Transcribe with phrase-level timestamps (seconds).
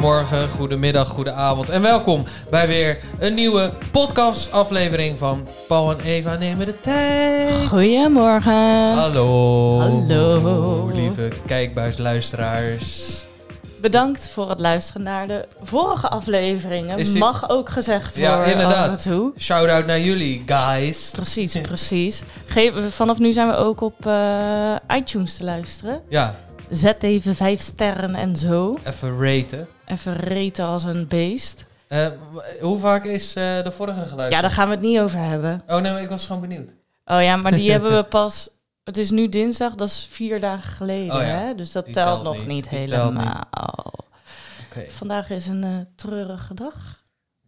[0.00, 6.66] Goedemorgen, goedemiddag, goedenavond en welkom bij weer een nieuwe podcast-aflevering van Paul en Eva nemen
[6.66, 7.66] de tijd.
[7.68, 8.92] Goedemorgen.
[8.94, 9.78] Hallo.
[9.80, 10.90] Hallo.
[10.94, 13.20] Lieve kijkbuisluisteraars.
[13.80, 16.96] Bedankt voor het luisteren naar de vorige afleveringen.
[16.96, 18.88] Dit- Mag ook gezegd Ja, worden inderdaad.
[18.98, 19.32] af en toe.
[19.38, 21.10] Shout-out naar jullie, guys.
[21.16, 22.22] Precies, precies.
[22.90, 26.02] Vanaf nu zijn we ook op eh, iTunes te luisteren.
[26.08, 26.34] Ja,
[26.70, 28.78] Zet even vijf sterren en zo.
[28.84, 29.66] even raten.
[29.86, 31.66] Even reten als een beest.
[31.88, 32.06] Eh,
[32.60, 34.30] hoe vaak is eh, de vorige geluisterd?
[34.32, 35.62] Ja, daar gaan we het niet over hebben.
[35.66, 36.70] Oh nee, ik was gewoon benieuwd.
[37.04, 38.48] Oh ja, maar die hebben we pas...
[38.84, 41.14] Het is nu dinsdag, dat is vier dagen geleden.
[41.16, 41.54] Oh ja, hè?
[41.54, 43.44] Dus dat telt, telt nog niet, helemaal.
[44.88, 47.02] Vandaag is een eh, treurige dag.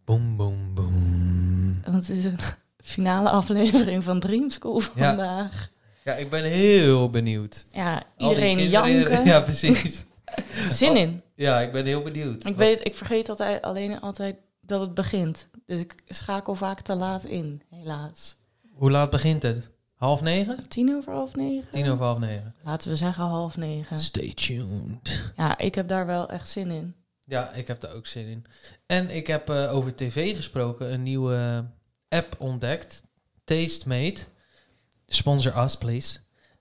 [0.05, 1.81] Boom, boom, boom.
[1.91, 2.39] Want het is een
[2.93, 5.69] finale aflevering van Dream School vandaag.
[6.03, 7.65] Ja, ik ben heel benieuwd.
[7.71, 9.25] Ja, Al die iedereen kinderen- janken.
[9.31, 10.05] Ja, precies.
[10.69, 11.21] Zin in.
[11.35, 12.45] Ja, ik ben heel benieuwd.
[12.45, 15.47] Ik, weet, ik vergeet altijd, alleen altijd dat het begint.
[15.65, 18.37] Dus ik schakel vaak te laat in, helaas.
[18.73, 19.69] Hoe laat begint het?
[19.93, 20.67] Half negen?
[20.67, 21.71] Tien over half negen?
[21.71, 22.55] Tien over half negen.
[22.63, 23.99] Laten we zeggen half negen.
[23.99, 25.31] Stay tuned.
[25.35, 26.95] Ja, ik heb daar wel echt zin in.
[27.25, 28.45] Ja, ik heb daar ook zin in.
[28.85, 31.65] En ik heb eh, over tv gesproken een nieuwe
[32.09, 33.03] app ontdekt.
[33.43, 34.21] Tastemate.
[35.07, 36.19] Sponsor us, please.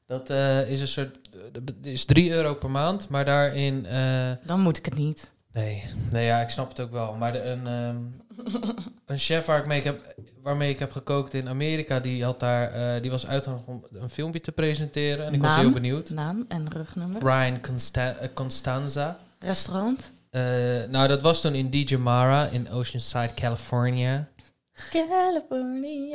[0.09, 1.19] Dat eh, is een soort...
[1.53, 3.87] dat is 3 euro per maand, maar daarin...
[3.87, 5.33] eh, Dan moet ik het niet.
[5.53, 7.15] nee, nee, ja, ik snap het ook wel.
[7.15, 7.97] Maar de, een, ehm,
[9.07, 12.71] een chef waar ik mee heb, waarmee ik heb gekookt in Amerika, die, had daar,
[12.73, 15.27] eh, die was uitgenodigd om een filmpje te presenteren.
[15.27, 16.11] En ik was heel benieuwd.
[16.11, 17.61] Naam en rugnummer.
[17.61, 19.19] Consta- eh, Constanza.
[19.39, 20.13] Restaurant.
[20.31, 20.43] Eh,
[20.91, 24.29] nou, dat was toen in DJ Mara in Oceanside, California.
[24.93, 26.11] California.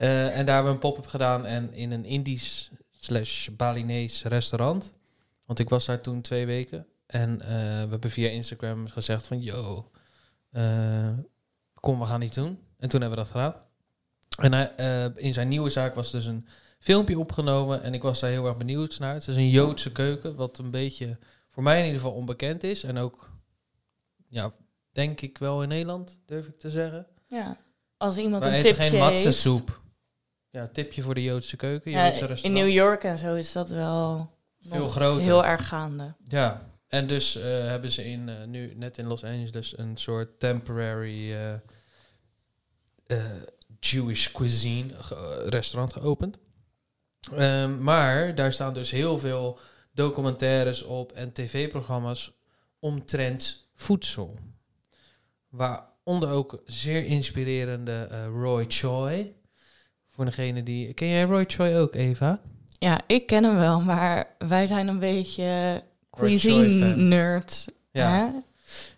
[0.00, 4.94] Eh, en daar hebben we een pop-up gedaan en in een Indisch slash Balinese restaurant.
[5.44, 6.86] Want ik was daar toen twee weken.
[7.06, 7.48] En eh,
[7.82, 9.90] we hebben via Instagram gezegd van, yo,
[10.50, 11.12] eh,
[11.74, 12.58] kom, we gaan iets doen.
[12.76, 13.54] En toen hebben we dat gedaan.
[14.38, 16.46] En hij, in zijn nieuwe zaak was dus een
[16.78, 19.14] filmpje opgenomen en ik was daar heel erg benieuwd naar.
[19.14, 21.18] Het is een Joodse keuken, wat een beetje
[21.48, 22.82] voor mij in ieder geval onbekend is.
[22.82, 23.30] En ook,
[24.28, 24.52] ja,
[24.92, 27.06] denk ik wel in Nederland, durf ik te zeggen.
[27.28, 27.56] Ja.
[27.96, 29.02] Als iemand een tipje geen heeft.
[29.02, 29.80] matsensoep.
[30.50, 32.64] Ja, tipje voor de Joodse keuken, Ja, Joodse in restaurant.
[32.64, 34.30] New York en zo is dat wel
[34.60, 35.22] Veel groter.
[35.24, 36.14] heel erg gaande.
[36.24, 40.40] Ja, en dus eh, hebben ze in, eh, nu net in Los Angeles een soort
[40.40, 41.32] temporary
[43.06, 43.16] eh,
[43.80, 44.92] Jewish cuisine
[45.46, 46.38] restaurant geopend.
[47.36, 49.58] Ehm, maar daar staan dus heel veel
[49.92, 52.32] documentaires op en tv-programma's
[52.78, 54.38] omtrent voedsel.
[55.48, 59.34] Waaronder ook zeer inspirerende Roy Choi.
[60.20, 60.92] Voor degene die...
[60.94, 62.40] Ken jij Roy Choi ook, Eva?
[62.78, 67.66] Ja, ik ken hem wel, maar wij zijn een beetje cuisine-nerds.
[67.90, 68.26] Ja, hè?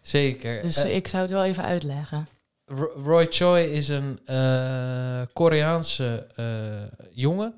[0.00, 0.62] zeker.
[0.62, 2.26] Dus Eh, ik zou het wel even uitleggen.
[2.66, 7.54] Ro- Roy Choi is een eh, Koreaanse eh, jongen.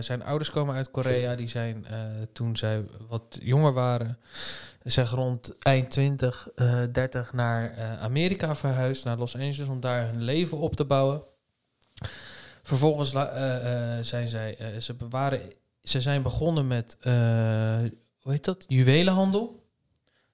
[0.00, 1.34] Zijn ouders komen uit Korea.
[1.34, 1.86] Die zijn
[2.32, 4.18] toen zij wat jonger waren,
[4.84, 10.22] zeg rond eind 20, eh 30 naar Amerika verhuisd, naar Los Angeles, om daar hun
[10.22, 11.22] leven op te bouwen.
[12.70, 15.40] Vervolgens eh, eh, zijn zij, eh, ze, bewaren,
[15.82, 16.96] ze zijn begonnen met,
[18.20, 19.62] hoe heet dat, juwelenhandel.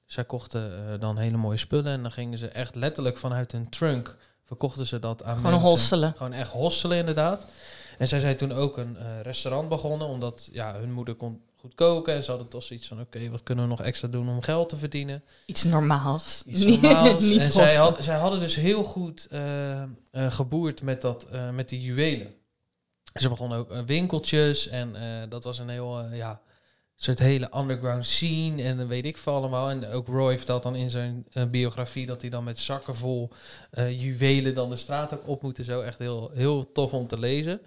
[0.06, 4.16] Zij kochten dan hele mooie spullen en dan gingen ze echt letterlijk vanuit hun trunk
[4.42, 5.68] verkochten ze dat aan Gewoon mensen.
[5.68, 6.14] hosselen.
[6.16, 7.46] Gewoon echt hosselen inderdaad.
[7.98, 12.14] En zij zijn toen ook een restaurant begonnen, omdat ja, hun moeder kon goed koken
[12.14, 14.68] en ze hadden toch zoiets van, oké, wat kunnen we nog extra doen om geld
[14.68, 15.22] te verdienen?
[15.46, 16.42] Iets normaals.
[16.46, 17.22] Iets normaals.
[17.30, 21.50] Niet en zij, had, zij hadden dus heel goed eh, eh, geboerd met, dat, eh,
[21.50, 22.34] met die juwelen.
[23.14, 24.94] Ze begonnen ook winkeltjes en
[25.28, 26.40] dat was een heel, ja,
[26.96, 29.70] soort hele underground scene en dan weet ik veel allemaal.
[29.70, 33.30] En ook Roy vertelt dan in zijn biografie dat hij dan met zakken vol
[33.90, 35.80] juwelen dan de straat ook op moet en zo.
[35.80, 37.60] Echt heel, heel tof om te lezen.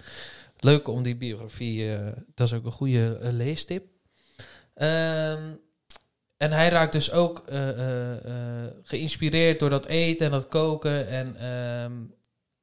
[0.60, 3.86] Leuk om die biografie, eh, dat is ook een goede eh, leestip.
[4.74, 5.54] Ehm,
[6.38, 7.68] en hij raakt dus ook eh,
[8.84, 11.08] geïnspireerd door dat eten en dat koken.
[11.08, 11.94] En ehm,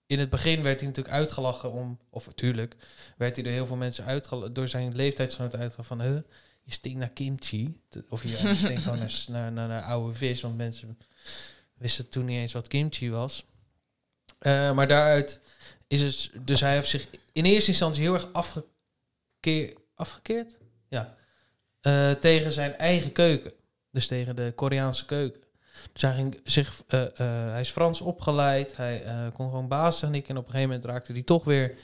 [0.06, 2.76] in het begin werd hij natuurlijk uitgelachen om, of natuurlijk,
[3.16, 6.20] werd hij door heel veel mensen uitgelachen, door zijn leeftijdsgenoten uitgelachen van, huh,
[6.62, 7.80] je stinkt naar kimchi.
[8.08, 8.98] Of je, stinkt gewoon
[9.28, 10.98] naar, naar, naar, oude vis, want mensen
[11.74, 13.46] wisten toen niet eens wat kimchi was.
[14.44, 15.40] Maar daaruit
[15.86, 18.32] is het, dus hij heeft zich in eerste instantie heel erg
[19.94, 20.58] afgekeerd?
[20.88, 21.16] Ja.
[21.80, 23.52] Eh, tegen zijn eigen keuken.
[23.90, 25.40] Dus tegen de Koreaanse keuken.
[25.92, 27.10] Dus hij, ging zich, eh, eh,
[27.50, 28.76] hij is Frans opgeleid.
[28.76, 30.28] Hij kon gewoon basistechniek.
[30.28, 31.74] En op een gegeven moment raakte hij toch weer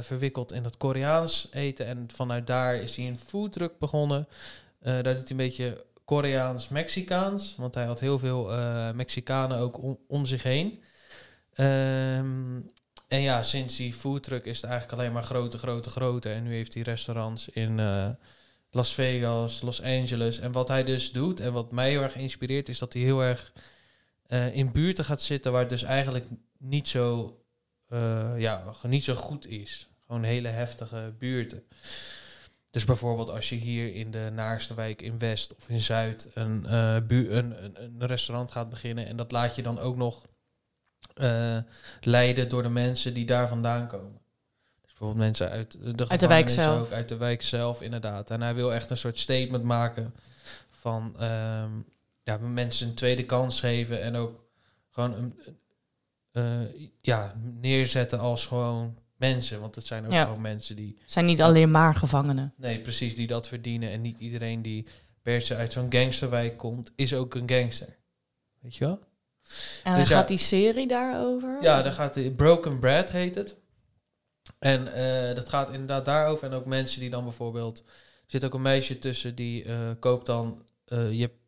[0.00, 1.86] verwikkeld in dat Koreaans eten.
[1.86, 4.28] En vanuit daar is hij een foodtruck begonnen.
[4.78, 7.54] Daar doet hij een beetje Koreaans-Mexicaans.
[7.56, 8.50] Want hij had heel veel
[8.94, 10.82] Mexicanen ook om, om zich heen.
[11.54, 12.60] Ehm,
[13.14, 16.34] en ja, sinds die foodtruck is het eigenlijk alleen maar groter, groter, groter.
[16.34, 18.08] En nu heeft hij restaurants in eh,
[18.70, 20.38] Las Vegas, Los Angeles.
[20.38, 23.22] En wat hij dus doet, en wat mij heel erg inspireert, is dat hij heel
[23.22, 23.52] erg
[24.26, 26.26] eh, in buurten gaat zitten waar het dus eigenlijk
[26.58, 27.38] niet zo,
[27.88, 29.88] eh, ja, niet zo goed is.
[30.06, 31.62] Gewoon hele heftige buurten.
[32.70, 36.62] Dus bijvoorbeeld als je hier in de Naarste wijk in West of in Zuid een,
[37.06, 40.26] bu- een, een, een restaurant gaat beginnen en dat laat je dan ook nog
[41.14, 41.58] eh,
[42.00, 44.20] leiden door de mensen die daar vandaan komen.
[44.82, 46.80] Dus bijvoorbeeld mensen uit de, Uit de wijk zelf.
[46.80, 48.30] Ook, uit de wijk zelf, inderdaad.
[48.30, 50.14] En hij wil echt een soort statement maken
[50.70, 51.70] van ehm,
[52.22, 54.44] ja, mensen een tweede kans geven en ook
[54.90, 55.38] gewoon een,
[56.32, 59.60] eh, ja, neerzetten als gewoon mensen.
[59.60, 60.24] Want het zijn ook Ja.
[60.24, 62.54] gewoon mensen die Zijn niet alleen maar gevangenen.
[62.56, 63.90] Nee, precies, die dat verdienen.
[63.90, 64.86] En niet iedereen die
[65.22, 67.96] per se uit zo'n gangsterwijk komt, is ook een gangster.
[68.60, 69.00] Weet je wel?
[69.82, 70.16] En Dus ja.
[70.16, 71.58] gaat die serie daarover?
[71.60, 73.56] Ja, daar gaat de Broken Bread heet het.
[74.58, 76.48] En eh, dat gaat inderdaad daarover.
[76.48, 77.78] En ook mensen die dan bijvoorbeeld...
[77.78, 80.62] Er zit ook een meisje tussen die eh, koopt dan...
[80.84, 81.42] eh, je hebt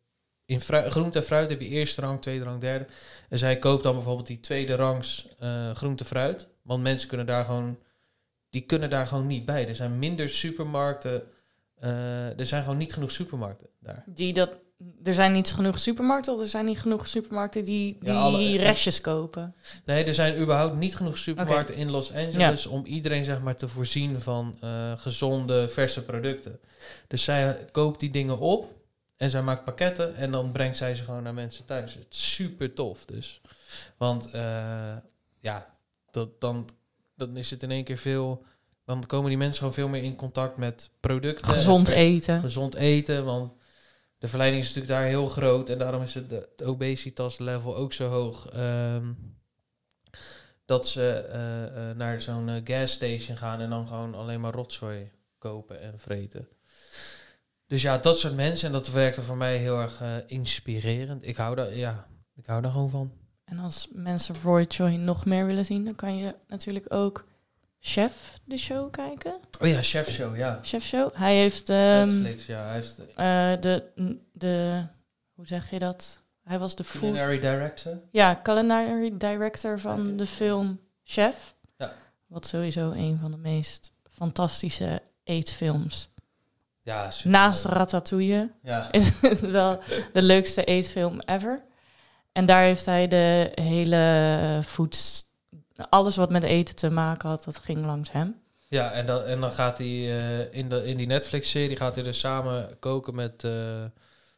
[0.45, 0.61] in
[0.91, 2.87] groente en fruit heb je eerste rang, tweede rang, derde.
[3.29, 5.27] En zij koopt dan bijvoorbeeld die tweede rangs
[5.73, 6.47] groente en fruit.
[6.61, 7.79] Want mensen kunnen daar gewoon...
[8.49, 9.67] Die kunnen daar gewoon niet bij.
[9.67, 11.23] Er zijn minder supermarkten...
[12.37, 14.03] er zijn gewoon niet genoeg supermarkten daar.
[14.05, 14.57] Die dat,
[15.03, 18.57] er zijn niet genoeg supermarkten of er zijn niet genoeg supermarkten die, die Ja, alle-
[18.57, 19.55] restjes kopen.
[19.85, 23.67] Nee, er zijn überhaupt niet genoeg supermarkten in Los Angeles om iedereen zeg maar te
[23.67, 26.59] voorzien van eh, gezonde, verse producten.
[27.07, 28.73] Dus zij koopt die dingen op
[29.17, 31.93] en zij maakt pakketten en dan brengt zij ze gewoon naar mensen thuis.
[31.93, 33.41] Het is super tof dus.
[33.97, 34.95] Want eh,
[35.39, 35.75] ja,
[36.11, 36.69] dat, dan,
[37.15, 38.43] dan is het in één keer veel...
[38.85, 41.47] Dan komen die mensen gewoon veel meer in contact met producten.
[41.47, 42.39] en Gezond eten.
[42.39, 43.51] gezond eten, want
[44.17, 47.93] de verleiding is natuurlijk daar heel groot en daarom is het, het obesitas level ook
[47.93, 48.49] zo hoog.
[48.49, 49.11] ehm,
[50.67, 54.53] dat ze eh, eh, naar zo'n eh, gas station gaan en dan gewoon alleen maar
[54.53, 56.47] rotzooi kopen en vreten.
[57.67, 61.27] Dus ja, dat soort mensen en dat werkte voor mij heel erg inspirerend.
[61.27, 63.11] Ik hou daar, ja, ik hou daar gewoon van.
[63.43, 67.26] En als mensen Roy Choi nog meer willen zien, dan kan je natuurlijk ook
[67.87, 69.39] Chef de show kijken.
[69.61, 70.59] Oh ja, Chef Show, ja.
[70.61, 71.09] Chef show.
[71.13, 72.65] Hij heeft ehm, Netflix, ja.
[72.65, 73.83] Hij heeft de eh, de,
[74.31, 74.83] de,
[75.33, 76.21] hoe zeg je dat?
[76.43, 77.99] Hij was de food, culinary director.
[78.11, 81.55] ja, culinary director van de film Chef.
[81.77, 81.93] Ja.
[82.25, 86.09] Wat sowieso een van de meest fantastische eetfilms.
[86.81, 87.31] Ja, super.
[87.31, 89.79] Naast Ratatouille Ja, is het wel
[90.13, 91.63] de leukste eetfilm ever.
[92.31, 95.26] En daar heeft hij de hele foods,
[95.89, 98.41] alles wat met eten te maken had, dat ging langs hem.
[98.69, 102.03] Ja, en, dat, en dan gaat hij eh, in, de, in die Netflix-serie gaat hij
[102.03, 103.51] dus samen koken met eh,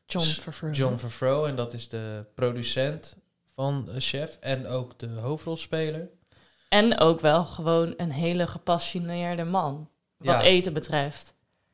[0.06, 0.74] John Favreau.
[0.76, 1.48] John Favreau.
[1.50, 3.16] En dat is de producent
[3.56, 6.10] van Chef en ook de hoofdrolspeler.
[6.70, 10.42] En ook wel gewoon een hele gepassioneerde man, wat Ja.
[10.42, 11.34] eten betreft.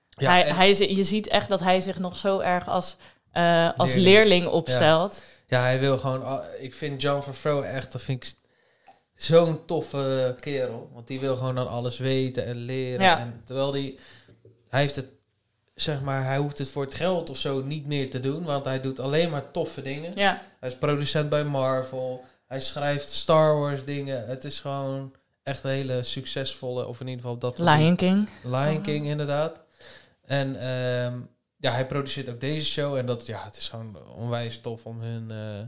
[0.09, 2.95] Ja, hij, je ziet echt dat hij zich nog zo erg als,
[3.31, 4.13] eh, als Leerling.
[4.13, 5.23] leerling, opstelt.
[5.47, 6.41] ja, hij wil gewoon...
[6.59, 8.33] Ik vind John Favreau echt, dat vind ik
[9.15, 10.89] zo'n toffe kerel.
[10.93, 13.05] Want die wil gewoon dan alles weten en leren.
[13.05, 13.19] Ja.
[13.19, 13.99] En terwijl die...
[14.69, 15.07] Hij heeft het,
[15.75, 18.43] zeg maar, hij hoeft het voor het geld of zo niet meer te doen.
[18.43, 20.11] Want hij doet alleen maar toffe dingen.
[20.15, 20.41] Ja.
[20.59, 22.23] Hij is producent bij Marvel.
[22.47, 24.27] Hij schrijft Star Wars dingen.
[24.27, 27.59] Het is gewoon echt een hele succesvolle, of in ieder geval dat...
[27.59, 28.29] Lion King.
[28.43, 28.83] Lion Oh.
[28.83, 29.61] King, inderdaad.
[30.21, 31.19] En ehm,
[31.57, 32.95] ja, hij produceert ook deze show.
[32.95, 35.67] En dat, ja, het is gewoon onwijs tof om hun eh,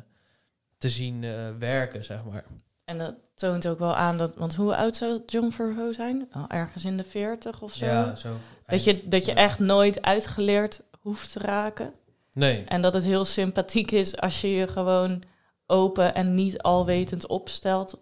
[0.78, 2.46] te zien eh, werken, zeg maar.
[2.88, 6.28] En dat toont ook wel aan dat, want hoe oud zou John Favreau zijn?
[6.36, 7.86] Oh, ergens in de 40 of zo.
[7.86, 8.36] Ja, zo.
[8.66, 11.94] dat je, dat je echt nooit uitgeleerd hoeft te raken.
[12.34, 12.64] Nee.
[12.64, 15.24] En dat het heel sympathiek is als je je gewoon
[15.66, 18.00] open en niet alwetend opstelt.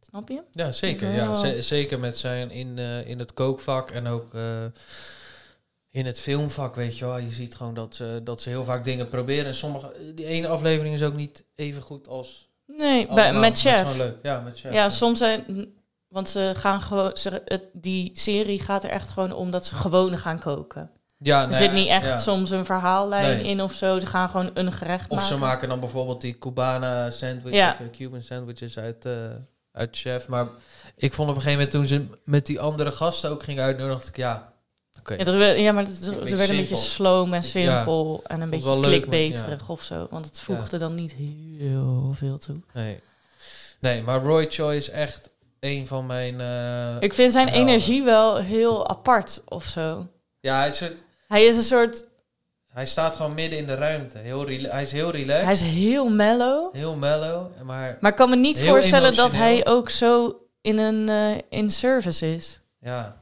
[0.00, 0.42] Snap je?
[0.52, 1.08] Ja, zeker.
[1.10, 1.14] Ja.
[1.24, 4.64] Ja, ze- zeker met zijn in, eh, in het kookvak en ook eh,
[5.90, 7.18] in het filmvak, weet je wel.
[7.18, 9.46] Je ziet gewoon dat ze, dat ze heel vaak dingen proberen.
[9.46, 13.40] En sommige, die ene aflevering is ook niet even goed als Nee, bij, allemaal.
[13.40, 13.96] met is Chef.
[13.96, 14.16] leuk.
[14.22, 14.72] Ja, met chef.
[14.72, 15.66] Ja, soms zijn...
[16.08, 17.10] Want ze gaan gewoon...
[17.16, 20.90] Ze, het, die serie gaat er echt gewoon om dat ze gewoon gaan koken.
[21.18, 22.16] ja, Er nou zit niet echt ja.
[22.16, 23.44] soms een verhaallijn Nee.
[23.44, 23.98] in of zo.
[23.98, 25.26] Ze gaan gewoon een gerecht Of maken.
[25.34, 27.70] ze maken dan bijvoorbeeld die Cubana sandwiches, Ja.
[27.70, 29.12] of eh, Cuban sandwiches uit, eh,
[29.72, 30.28] uit Chef.
[30.28, 30.46] Maar
[30.96, 33.96] ik vond op een gegeven moment toen ze met die andere gasten ook gingen uitnodigen,
[33.96, 34.51] dacht ik, ja,
[35.08, 37.46] Ja, er, ja, maar het, er werd een beetje sloom en Ja.
[37.48, 38.20] simpel.
[38.26, 40.06] En een beetje klikbeterig of zo.
[40.10, 41.12] Want het voegde dan niet
[41.58, 42.56] heel veel toe.
[42.72, 43.00] Nee.
[43.80, 45.30] nee, maar Roy Choi is echt
[45.60, 46.40] een van mijn...
[46.40, 47.52] eh, Ik vind zijn Ja.
[47.52, 50.06] energie wel heel apart of zo.
[50.40, 52.04] ja, hij is, het, Hij is een soort...
[52.72, 54.18] Hij staat gewoon midden in de ruimte.
[54.18, 55.44] Heel hij is heel relaxed.
[55.44, 56.74] Hij is heel mellow.
[56.74, 57.46] Heel mellow.
[57.62, 61.70] Maar Maar ik kan me niet voorstellen dat hij ook zo in een eh, in
[61.70, 62.60] service is.
[62.80, 63.21] ja.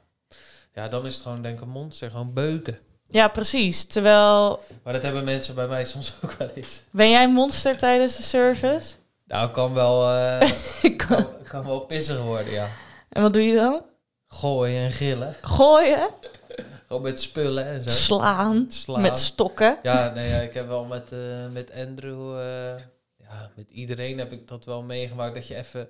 [0.82, 2.10] Ja, dan is het gewoon denk ik een monster.
[2.10, 2.78] Gewoon beuken.
[3.08, 3.84] Ja, precies.
[3.84, 6.82] Terwijl, Maar dat hebben mensen bij mij soms ook wel eens.
[6.90, 8.94] ben jij een monster tijdens de service?
[9.24, 10.50] Nou, kan wel, eh,
[10.90, 12.68] Ik kan- kan, wel pissig worden, ja.
[13.08, 13.84] En wat doe je dan?
[14.28, 15.36] Gooien en gillen.
[15.40, 16.08] Gooien,
[16.86, 17.90] Gewoon met spullen en zo.
[17.90, 19.00] slaan, Slaan.
[19.00, 19.78] met stokken.
[19.82, 21.18] Ja, nee, ja, ik heb wel met, eh,
[21.52, 22.82] met Andrew, eh,
[23.18, 25.34] ja, met iedereen heb ik dat wel meegemaakt.
[25.34, 25.88] Dat je even,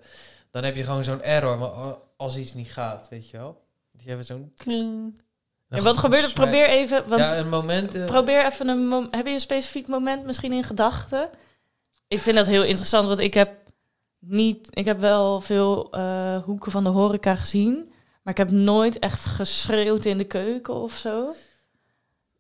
[0.51, 3.61] dan heb je gewoon zo'n error, maar als iets niet gaat, weet je wel.
[4.05, 5.21] Je even zo'n kling.
[5.69, 6.33] En wat gebeurt er?
[6.33, 7.95] Probeer even, want Ja, een moment.
[7.95, 11.31] eh, probeer even een mom- Heb je een specifiek moment misschien in gedachten?
[12.09, 13.51] Ik vind dat heel interessant, want ik heb
[14.19, 17.93] niet, ik heb wel veel eh, hoeken van de horeca gezien,
[18.23, 21.35] maar ik heb nooit echt geschreeuwd in de keuken of zo.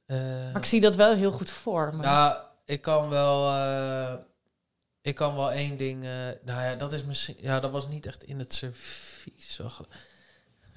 [0.06, 0.16] eh,
[0.52, 2.02] Maar ik zie dat wel heel goed voor me.
[2.02, 3.52] Nou, ik kan wel.
[5.02, 6.02] ik kan wel één ding.
[6.44, 7.36] nou ja, dat is misschien.
[7.38, 9.58] Ja, dat was niet echt in het servies.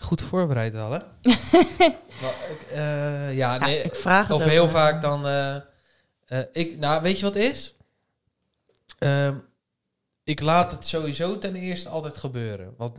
[0.04, 1.00] Goed voorbereid wel, hè?
[2.22, 2.78] maar, ik, eh,
[3.36, 3.82] ja, Ja, nee.
[3.82, 4.72] ik vraag het Of heel maar.
[4.72, 5.28] vaak dan.
[5.28, 5.56] eh,
[6.26, 7.76] eh, ik, nou, weet je wat het is?
[9.00, 9.36] Ehm,
[10.24, 12.74] ik laat het sowieso ten eerste altijd gebeuren.
[12.78, 12.98] Want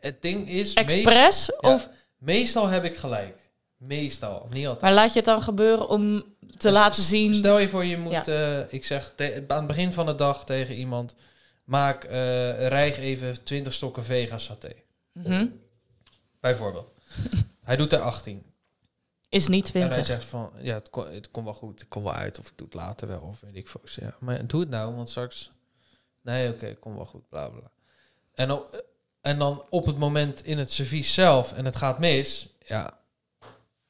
[0.00, 0.74] het ding is.
[0.74, 1.50] meest- Expres?
[1.60, 1.88] ja, Of,
[2.18, 3.36] meestal heb ik gelijk.
[3.76, 4.82] Meestal, niet altijd.
[4.82, 7.34] maar laat je het dan gebeuren om te Dus laten zien...
[7.34, 8.24] Stel je voor, je moet, Ja.
[8.24, 9.12] eh, ik zeg
[9.48, 11.14] aan het begin van de dag tegen iemand,
[11.64, 14.72] maak, eh rijg even 20 stokken vega saté.
[15.12, 15.46] Mhm.
[16.40, 16.92] Bijvoorbeeld.
[17.64, 18.48] hij doet er 18.
[19.28, 20.06] Is niet En hij 20.
[20.06, 22.52] zegt van, ja, het, kom, het komt wel goed, het komt wel uit, of ik
[22.56, 23.80] doe het later wel, of weet ik veel.
[23.84, 25.50] Ik Ja, maar doe het nou, want straks,
[26.22, 27.70] nee, oké, komt wel goed, bla bla.
[28.34, 28.84] En, op,
[29.20, 32.98] en dan op het moment in het servies zelf en het gaat mis, ja,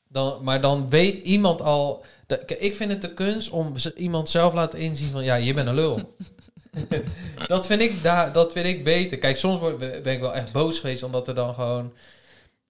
[0.09, 2.05] dan, maar dan weet iemand al.
[2.47, 5.75] ik vind het de kunst om iemand zelf laten inzien van ja, je bent een
[5.75, 6.17] lul.
[7.47, 9.19] dat, vind ik daar, dat vind ik beter.
[9.19, 11.93] Kijk, soms word, ben ik wel echt boos geweest omdat er dan gewoon.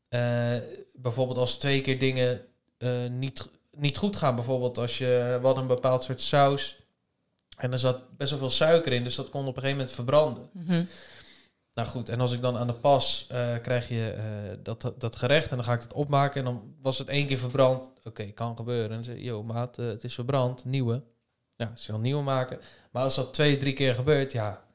[0.08, 0.56] Eh,
[0.92, 2.44] bijvoorbeeld als twee keer dingen
[2.78, 4.34] eh, niet, niet goed gaan.
[4.34, 5.38] Bijvoorbeeld als je.
[5.42, 6.76] Hadden een bepaald soort saus.
[7.56, 9.94] En er zat best wel veel suiker in, dus dat kon op een gegeven moment
[9.94, 10.48] verbranden.
[10.52, 10.84] Mhm.
[11.74, 14.16] Nou goed, en als ik dan aan de pas eh, krijg je
[14.62, 17.38] dat, dat gerecht en dan ga ik het opmaken en dan was het één keer
[17.38, 17.92] verbrand.
[18.04, 18.88] Oké, kan gebeuren.
[18.88, 21.02] En dan zeg je, yo maat, het is verbrand, nieuwe.
[21.56, 22.60] Ja, ze dan nieuwe maken.
[22.90, 24.67] Maar als dat twee, drie keer gebeurt, ja,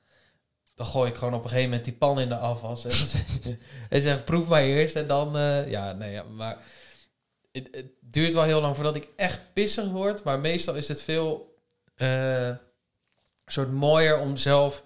[0.75, 2.85] dan gooi ik gewoon op een gegeven moment die pan in de afwas.
[2.85, 3.19] En,
[3.89, 6.57] en zeg, proef maar eerst en dan, eh, ja, nee, ja, maar
[7.51, 10.23] het, het duurt wel heel lang voordat ik echt pissig word.
[10.23, 11.57] Maar meestal is het veel
[11.95, 12.51] eh,
[13.45, 14.83] soort mooier om zelf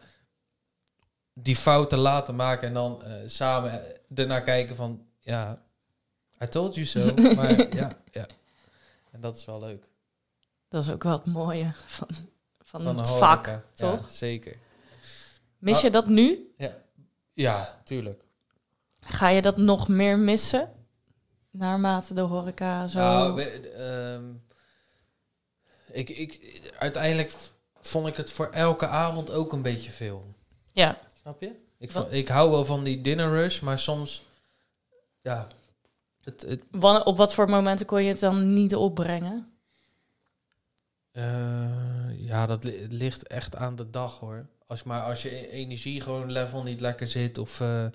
[1.34, 3.82] die fout te laten maken en dan eh, samen
[4.16, 5.62] ernaar kijken van, ja,
[6.44, 7.14] I told you so.
[7.36, 8.28] maar ja, ja.
[9.12, 9.84] En dat is wel leuk.
[10.68, 12.08] Dat is ook wel het mooie van,
[12.64, 14.00] van, Van het vak, toch?
[14.00, 14.58] Ja, zeker.
[15.68, 15.84] Mis Ah.
[15.84, 16.54] je dat nu?
[17.34, 18.24] Ja, tuurlijk.
[19.00, 20.72] Ga je dat nog meer missen?
[21.52, 22.98] Naarmate de horeca zo...
[23.00, 24.34] Nou, we- ehm,
[25.92, 27.34] ik, ik, uiteindelijk
[27.82, 30.34] vond ik het voor elke avond ook een beetje veel.
[30.72, 31.56] ja, Snap je?
[31.78, 34.26] Ik, vond, ik hou wel van die dinner rush, maar soms,
[35.22, 35.48] ja,
[36.24, 36.64] het, het,
[37.06, 39.52] op wat voor momenten kon je het dan niet opbrengen?
[41.12, 44.46] Eh, ja, dat li- ligt echt aan de dag hoor.
[44.68, 47.94] Als, maar als je e- energie gewoon level niet lekker zit, of eh, er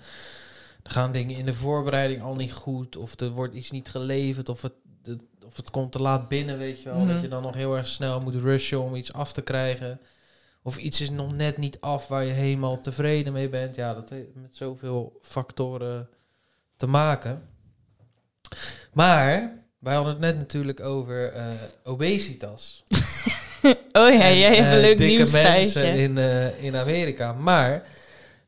[0.91, 4.61] gaan dingen in de voorbereiding al niet goed, of er wordt iets niet geleverd, of
[4.61, 6.99] het, het- of het komt te laat binnen, weet je wel.
[6.99, 7.07] Mhm.
[7.13, 9.99] Dat je dan nog heel erg snel moet rushen om iets af te krijgen.
[10.61, 13.75] Of iets is nog net niet af waar je helemaal tevreden mee bent.
[13.75, 16.09] Ja, dat heeft met zoveel factoren
[16.77, 17.47] te maken.
[18.93, 21.47] Maar wij hadden het net natuurlijk over eh,
[21.83, 22.83] obesitas.
[24.01, 27.33] Oh ja, En, jij hebt eh, een leuk dikke mensen in, eh, in Amerika.
[27.33, 27.83] Maar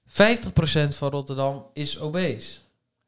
[0.07, 2.59] 50% van Rotterdam is obese.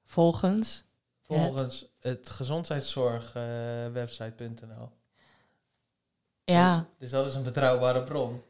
[0.06, 0.84] Volgens.
[1.24, 4.90] Volgens het gezondheidszorgwebsite.nl.
[6.44, 8.42] Ja, Dus dat is een betrouwbare bron.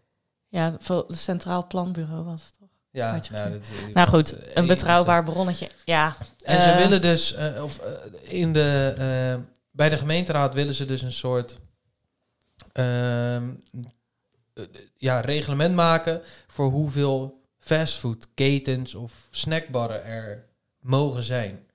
[0.47, 2.67] ja het Centraal Planbureau was het toch?
[2.91, 5.69] Ja, nou, dat is- Nou goed, eh, een betrouwbaar bronnetje.
[5.85, 6.15] Ja.
[6.43, 7.91] En ze eh, willen dus, eh, of eh,
[8.21, 9.35] in de, eh,
[9.71, 11.57] bij de gemeenteraad willen ze dus een soort eh,
[14.97, 20.45] ja, reglement maken voor hoeveel fastfoodketens of snackbarren er
[20.79, 21.65] mogen zijn.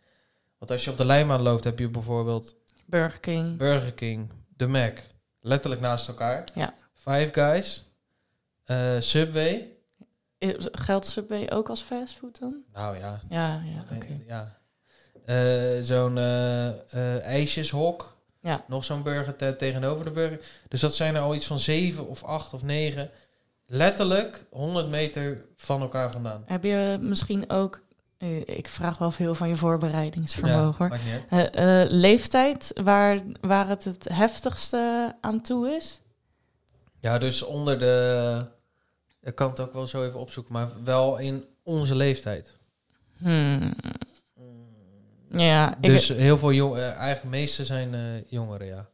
[0.59, 2.55] Want als je op de lijnbaan loopt, heb je bijvoorbeeld
[2.87, 3.59] Burger King.
[3.59, 4.99] Burger King, de Mac,
[5.41, 6.49] letterlijk naast elkaar.
[6.55, 6.75] Ja.
[6.95, 7.85] Five Guys,
[8.65, 9.69] eh, Subway.
[10.73, 12.63] Geldt Subway ook als fastfood dan?
[12.73, 14.21] Nou ja, Ja, ja, oké.
[14.27, 14.61] Ja.
[15.25, 18.12] Eh, Zo'n eh, ijsjeshok.
[18.43, 18.65] Ja.
[18.69, 20.41] Nog zo'n burger te- tegenover de burger.
[20.69, 23.11] Dus dat zijn er al iets van zeven of acht of negen.
[23.67, 26.43] Letterlijk 100 meter van elkaar vandaan.
[26.47, 27.81] Heb je misschien ook...
[28.45, 30.89] Ik vraag wel veel van je voorbereidingsvermogen.
[30.89, 30.99] hoor.
[31.29, 36.01] Eh, eh, leeftijd waar, waar het het heftigste aan toe is?
[37.01, 38.47] Ja, dus onder de...
[39.23, 42.59] Ik kan het ook wel zo even opzoeken, maar wel in onze leeftijd.
[43.19, 43.75] Hmm.
[45.33, 48.87] Ja, ik, Dus heel veel jong, eh, eigenlijk de meeste zijn eh, jongeren, ja.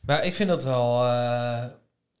[0.00, 1.64] Maar ik vind dat wel, eh,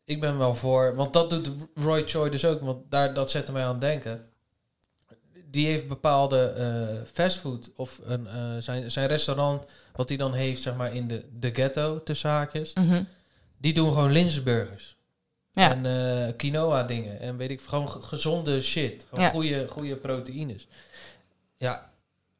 [0.04, 3.52] ik ben wel voor, want dat doet Roy Choi dus ook, want daar, dat zette
[3.52, 4.28] mij aan het denken.
[5.50, 8.28] Die heeft bepaalde fastfood of een,
[8.62, 12.72] zijn, zijn restaurant, wat hij dan heeft, zeg maar in de, de ghetto, tussen haakjes.
[12.74, 13.02] Mhm.
[13.58, 14.96] Die doen gewoon linzenburgers.
[15.52, 15.70] Ja.
[15.84, 17.20] En quinoa dingen.
[17.20, 19.06] En weet ik, gewoon ge- gezonde shit.
[19.08, 19.30] Gewoon Ja.
[19.30, 20.66] goede, goede proteïnes.
[21.56, 21.90] Ja,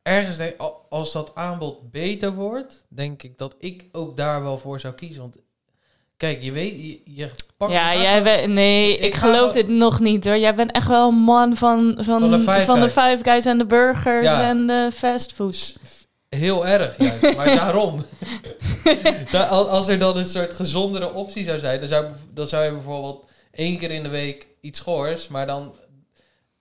[0.05, 0.55] ergens denk
[0.89, 5.21] als dat aanbod beter wordt, denk ik dat ik ook daar wel voor zou kiezen.
[5.23, 5.37] Want
[6.17, 8.53] kijk, je weet, je, je pakt Ja, jij bent...
[8.53, 10.37] Nee, Ik geloof dit nog niet hoor.
[10.39, 13.11] Jij bent echt wel een man van, van, Van de Five van de Guys.
[13.19, 14.49] Five Guys en de burgers Ja.
[14.49, 15.77] en de fastfood.
[16.29, 18.05] Heel erg juist, maar daarom.
[19.31, 22.65] Da- al- als er dan een soort gezondere optie zou zijn, dan zou, dan zou
[22.65, 25.75] je bijvoorbeeld één keer in de week iets goors, maar dan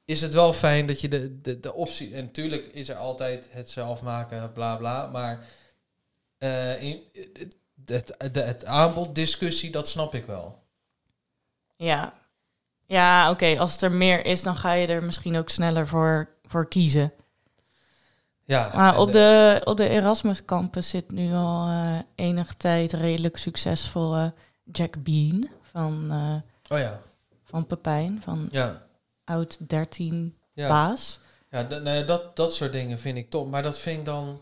[0.06, 2.14] is het wel fijn dat je de, de, de optie...
[2.14, 5.46] En natuurlijk is er altijd het zelf maken, bla bla, maar
[6.38, 7.02] eh, in,
[7.86, 10.64] het, het, het aanboddiscussie, dat snap ik wel.
[11.76, 12.14] Ja,
[12.86, 13.60] ja oké.
[13.60, 17.14] Als het er meer is, dan ga je er misschien ook sneller voor, voor kiezen.
[18.46, 23.38] Ja, Maar op de, op de Erasmus Campus zit nu al eh, enige tijd redelijk
[23.38, 24.34] succesvolle
[24.72, 27.00] Jack Bean van, eh, Oh ja,
[27.44, 28.83] van Pepijn, van ja.
[29.24, 31.20] Oud 13 Ja, baas.
[31.50, 33.48] ja nee, dat, dat soort dingen vind ik top.
[33.50, 34.42] Maar dat vind ik dan...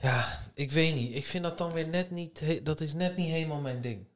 [0.00, 1.14] Ja, ik weet niet.
[1.14, 2.64] Ik vind dat dan weer net niet...
[2.64, 4.06] Dat is net niet helemaal mijn ding.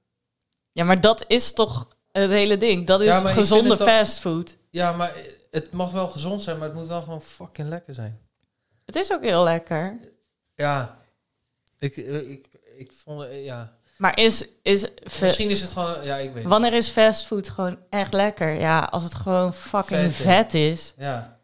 [0.73, 2.87] Ja, maar dat is toch het hele ding.
[2.87, 4.57] Dat is Ja, gezonde fastfood.
[4.71, 5.13] Ja, maar
[5.51, 8.21] het mag wel gezond zijn, maar het moet wel gewoon fucking lekker zijn.
[8.85, 9.99] Het is ook heel lekker.
[10.55, 10.99] Ja.
[11.79, 13.27] Ik, eh, ik, ik vond...
[13.35, 13.78] Ja.
[13.99, 14.87] Maar is, is
[15.21, 16.03] Misschien is het gewoon...
[16.03, 16.53] Ja, ik weet niet.
[16.53, 18.51] wanneer is fastfood gewoon echt lekker?
[18.53, 20.95] Ja, als het gewoon fucking Vet, is.
[20.97, 21.39] Ja.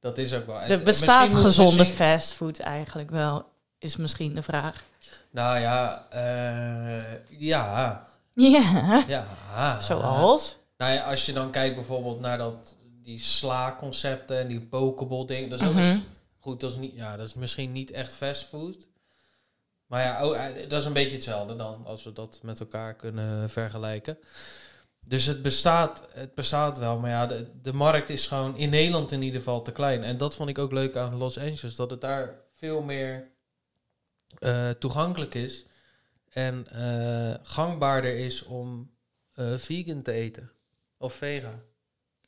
[0.00, 0.60] Dat is ook wel.
[0.60, 3.44] Er bestaat gezonde misschien- fastfood eigenlijk wel,
[3.78, 4.82] is misschien de vraag.
[5.30, 8.06] Nou ja, eh, ja.
[8.34, 9.80] Ja, Ja.
[9.80, 10.56] zoals?
[10.76, 15.48] Nou ja, als je dan kijkt bijvoorbeeld naar dat, die sla-concepten en die pokeball dingen.
[15.50, 15.82] Dat is ook Mhm.
[15.82, 16.00] eens-
[16.40, 18.76] goed, dat is, niet, ja, dat is misschien niet echt fastfood.
[19.88, 22.94] Maar ja, oh, eh, dat is een beetje hetzelfde dan, als we dat met elkaar
[22.94, 24.18] kunnen vergelijken.
[25.00, 29.12] Dus het bestaat, het bestaat wel, maar ja, de, de markt is gewoon in Nederland
[29.12, 30.02] in ieder geval te klein.
[30.02, 33.30] En dat vond ik ook leuk aan Los Angeles, dat het daar veel meer
[34.38, 35.66] eh, toegankelijk is
[36.28, 38.90] en eh, gangbaarder is om
[39.56, 40.50] vegan te eten.
[40.96, 41.58] Of vega.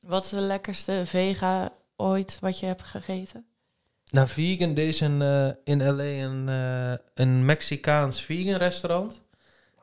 [0.00, 3.49] Wat is de lekkerste vega ooit wat je hebt gegeten?
[4.10, 9.22] Nou, vegan, een, eh, in LA een, eh, een Mexicaans vegan restaurant.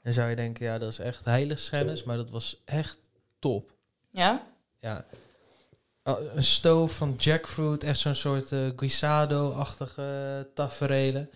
[0.04, 2.98] Dan zou je denken, ja, dat is echt heiligschennis, maar dat was echt
[3.40, 3.74] top.
[4.12, 4.48] Ja?
[4.80, 5.06] Ja.
[6.04, 11.30] Oh, een stoof van jackfruit, echt zo'n soort eh, guisado-achtige taferelen.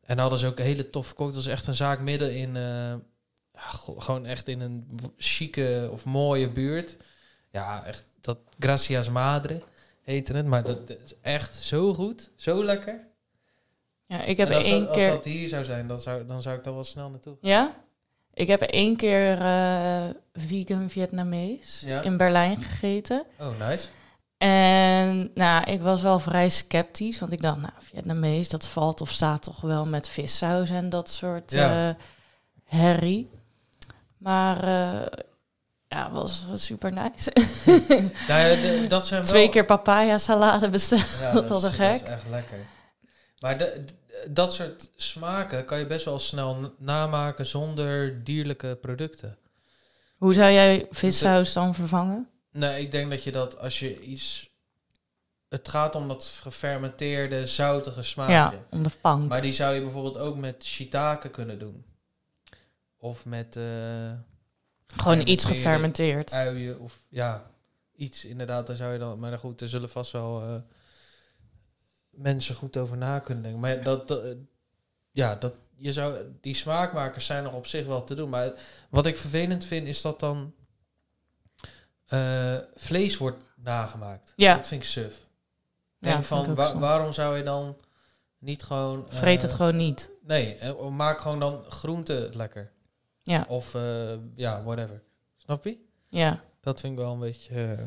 [0.00, 1.26] En hadden ze ook een hele toffe kok.
[1.26, 2.56] Dat was echt een zaak midden in,
[3.98, 6.96] gewoon echt in een chique of mooie buurt.
[7.50, 9.62] Ja, echt, dat Gracias Madre
[10.02, 10.46] heette het.
[10.46, 13.00] Maar dat, is echt zo goed, zo lekker.
[14.06, 15.10] Ja, ik heb En als, één dat, als keer...
[15.10, 17.36] dat hier zou zijn, dan zou, dan zou ik daar wel snel naartoe.
[17.40, 17.74] Ja?
[18.34, 22.00] Ik heb één keer eh, vegan Vietnamees Ja.
[22.02, 23.24] in Berlijn gegeten.
[23.40, 23.88] Oh, nice.
[24.38, 29.10] En nou, ik was wel vrij sceptisch, want ik dacht, nou, Vietnamees, dat valt of
[29.10, 31.88] staat toch wel met vissaus en dat soort Ja.
[31.88, 31.94] eh,
[32.64, 33.30] herrie.
[34.18, 35.06] Maar eh,
[35.92, 37.32] ja, was, was super nice.
[38.28, 39.30] Nou de- dat zijn wel...
[39.30, 41.18] Twee keer papaya salade besteld.
[41.20, 42.06] Ja, Dat was een dat is gek.
[42.08, 42.58] echt lekker.
[43.38, 49.36] Maar de, de- dat soort smaken kan je best wel snel namaken zonder dierlijke producten.
[50.16, 52.28] Hoe zou jij vissaus dan vervangen?
[52.52, 54.50] Nee, ik denk dat je dat als je iets...
[55.48, 58.32] Het gaat om dat gefermenteerde, zoutige smaakje.
[58.32, 59.28] Ja, om de pank.
[59.28, 61.84] Maar die zou je bijvoorbeeld ook met shiitake kunnen doen.
[62.98, 63.62] Of met eh
[64.96, 66.32] Gewoon iets gefermenteerde gefermenteerd.
[66.32, 66.80] uien.
[66.80, 67.50] Of ja,
[67.96, 68.66] iets inderdaad.
[68.66, 69.18] Daar zou je dan...
[69.18, 70.54] Maar goed, er zullen vast wel eh,
[72.10, 73.60] mensen goed over na kunnen denken.
[73.60, 74.10] Maar dat...
[74.10, 74.30] eh,
[75.10, 78.28] ja, dat, je zou, die smaakmakers zijn nog op zich wel te doen.
[78.28, 78.52] Maar
[78.90, 80.54] wat ik vervelend vind, is dat dan
[82.06, 84.32] eh, vlees wordt nagemaakt.
[84.36, 84.54] Ja.
[84.56, 85.18] Dat vind ik suf.
[85.98, 87.76] Ja, Denk ik van, wa- waarom zou je dan
[88.38, 89.08] Niet gewoon...
[89.10, 90.10] eh, Vreet het gewoon niet.
[90.22, 92.71] Nee, eh, maak gewoon dan groente lekker.
[93.22, 93.44] Ja.
[93.48, 93.82] Of eh,
[94.34, 95.02] ja, whatever.
[95.36, 95.76] Snap je?
[96.08, 96.40] Ja.
[96.60, 97.54] Dat vind ik wel een beetje...
[97.54, 97.84] eh,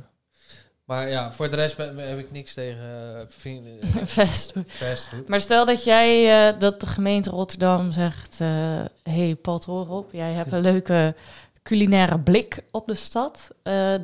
[0.86, 4.72] maar ja, voor de rest heb ik niks tegen eh, vrienden, Fastfood.
[4.72, 5.28] fastfood.
[5.28, 8.42] Maar stel dat jij, dat de gemeente Rotterdam zegt...
[8.42, 11.16] eh hey Pat, hoor op, jij hebt een leuke
[11.64, 13.50] culinaire blik op de stad.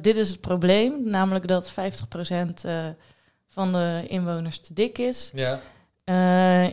[0.01, 1.73] Dit is het probleem, namelijk dat 50%
[2.63, 2.85] eh,
[3.47, 5.31] van de inwoners te dik is.
[5.33, 5.59] Ja.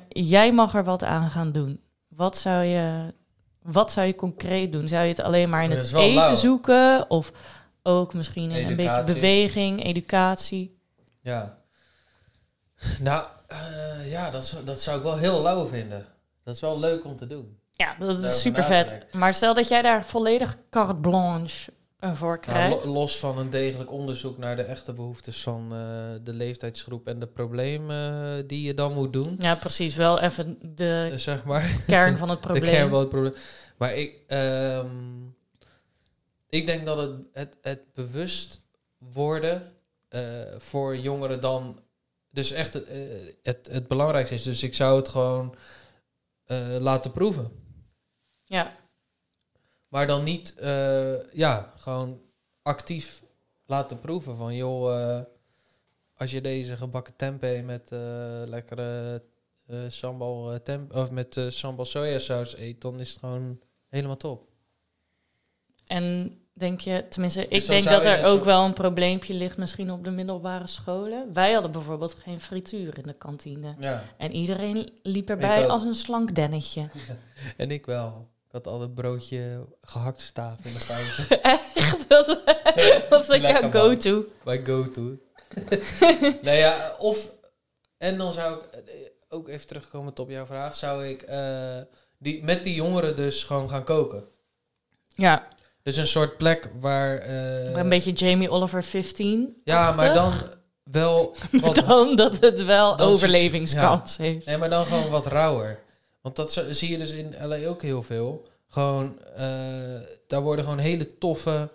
[0.08, 1.80] Jij mag er wat aan gaan doen.
[2.08, 3.14] Wat zou je,
[3.70, 4.88] wat zou je concreet doen?
[4.88, 6.34] Zou je het alleen maar in het eten lauw.
[6.34, 7.10] zoeken?
[7.10, 7.32] Of
[7.82, 10.78] ook misschien in een beetje beweging, educatie?
[11.20, 11.58] Ja.
[13.00, 16.06] Nou, eh, ja, dat zou, dat zou ik wel heel lauw vinden.
[16.44, 17.58] Dat is wel leuk om te doen.
[17.70, 19.06] Ja, dat is super vet.
[19.12, 22.84] Maar stel dat jij daar volledig carte blanche voor Nou, krijgt.
[22.84, 25.78] los van een degelijk onderzoek naar de echte behoeftes van eh,
[26.22, 29.36] de leeftijdsgroep en de problemen eh, die je dan moet doen.
[29.40, 29.96] ja, precies.
[29.96, 31.82] Wel even de eh, zeg maar.
[31.86, 32.72] kern van het De probleem.
[32.72, 33.34] kern van het probleem.
[33.76, 35.26] Maar ik, ehm,
[36.48, 38.62] ik denk dat het, het, het bewust
[38.98, 39.72] worden
[40.58, 41.80] voor jongeren dan
[42.30, 42.88] dus echt het,
[43.42, 44.42] het, het belangrijkste is.
[44.42, 45.54] Dus ik zou het gewoon
[46.80, 47.50] laten proeven.
[48.44, 48.76] Ja,
[49.88, 52.20] Maar dan niet, eh, ja, gewoon
[52.62, 53.22] actief
[53.66, 55.20] laten proeven van, joh, eh,
[56.16, 57.98] als je deze gebakken tempeh met eh,
[58.46, 59.22] lekkere
[59.88, 64.48] sambal eh, tem of met sambal sojasaus eet, dan is het gewoon helemaal top.
[65.86, 69.56] en denk je, tenminste, ik Dus denk dat er een ook wel een probleempje ligt
[69.56, 71.32] misschien op de middelbare scholen.
[71.32, 73.74] Wij hadden bijvoorbeeld geen frituur in de kantine.
[73.78, 74.02] Ja.
[74.16, 76.88] En iedereen liep erbij als een slank dennetje.
[77.56, 78.28] En ik wel.
[78.48, 81.36] Ik had altijd broodje gehakt staaf in de pauze.
[81.54, 82.08] Echt?
[82.08, 82.26] Dat
[83.10, 84.24] was Lekker, jouw go-to?
[84.44, 85.16] Bij go-to.
[86.42, 87.34] nee, ja, of...
[87.98, 88.94] En dan zou ik eh,
[89.28, 90.74] ook even terugkomen op jouw vraag.
[90.74, 91.76] Zou ik eh,
[92.18, 94.24] die, met die jongeren dus gewoon gaan koken.
[95.14, 95.46] Ja,
[95.82, 97.18] Dus een soort plek waar...
[97.18, 99.60] eh, een beetje Jamie Oliver 15.
[99.64, 100.32] Ja, maar dan
[100.82, 101.74] wel wat...
[101.74, 104.46] Dan dat het wel is het- overlevingskans heeft.
[104.46, 105.78] Nee, maar dan gewoon wat rauwer.
[106.20, 108.48] Want dat zie je dus in LA ook heel veel.
[108.68, 111.70] Gewoon, eh, daar worden gewoon hele toffe...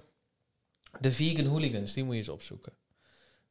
[1.00, 2.74] De vegan hooligans, die moet je eens opzoeken.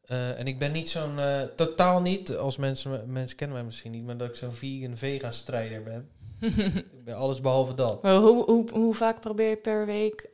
[0.03, 1.19] Eh, en ik ben niet zo'n...
[1.19, 2.91] eh, totaal niet, als mensen...
[2.91, 6.11] me- Mensen kennen mij misschien niet, maar dat ik zo'n vegan-vega-strijder ben.
[6.99, 8.03] ik ben alles behalve dat.
[8.03, 10.31] Maar hoe, hoe, hoe vaak probeer je per week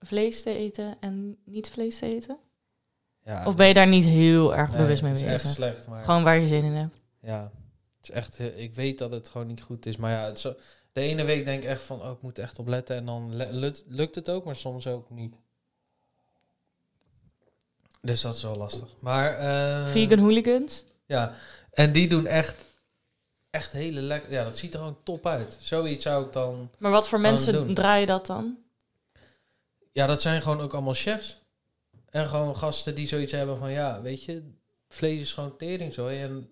[0.00, 2.38] vlees te eten en niet vlees te eten?
[3.24, 5.50] Ja, Of ben je daar niet heel erg nee, bewust mee is echt bezig?
[5.50, 6.04] slecht, maar...
[6.04, 6.96] Gewoon waar je zin in hebt.
[7.20, 7.50] Ja,
[8.06, 9.96] het is echt, eh, ik weet dat het gewoon niet goed is.
[9.96, 10.54] Maar ja, zo-
[10.92, 12.96] de ene week denk ik echt van, oh, ik moet echt op letten.
[12.96, 15.34] En dan lukt, lukt het ook, maar soms ook niet.
[18.00, 18.88] Dus dat is wel lastig.
[18.98, 20.84] Maar, eh, Vegan hooligans?
[21.06, 21.34] Ja,
[21.72, 22.54] en die doen echt,
[23.50, 24.30] echt hele lekker.
[24.32, 25.56] Ja, dat ziet er gewoon top uit.
[25.60, 26.70] Zoiets zou ik dan.
[26.78, 27.74] Maar wat voor mensen doen.
[27.74, 28.56] draaien dat dan?
[29.92, 31.40] Ja, dat zijn gewoon ook allemaal chefs.
[32.10, 34.42] En gewoon gasten die zoiets hebben van, ja, weet je,
[34.88, 36.20] vlees is gewoon teringzooi.
[36.22, 36.51] En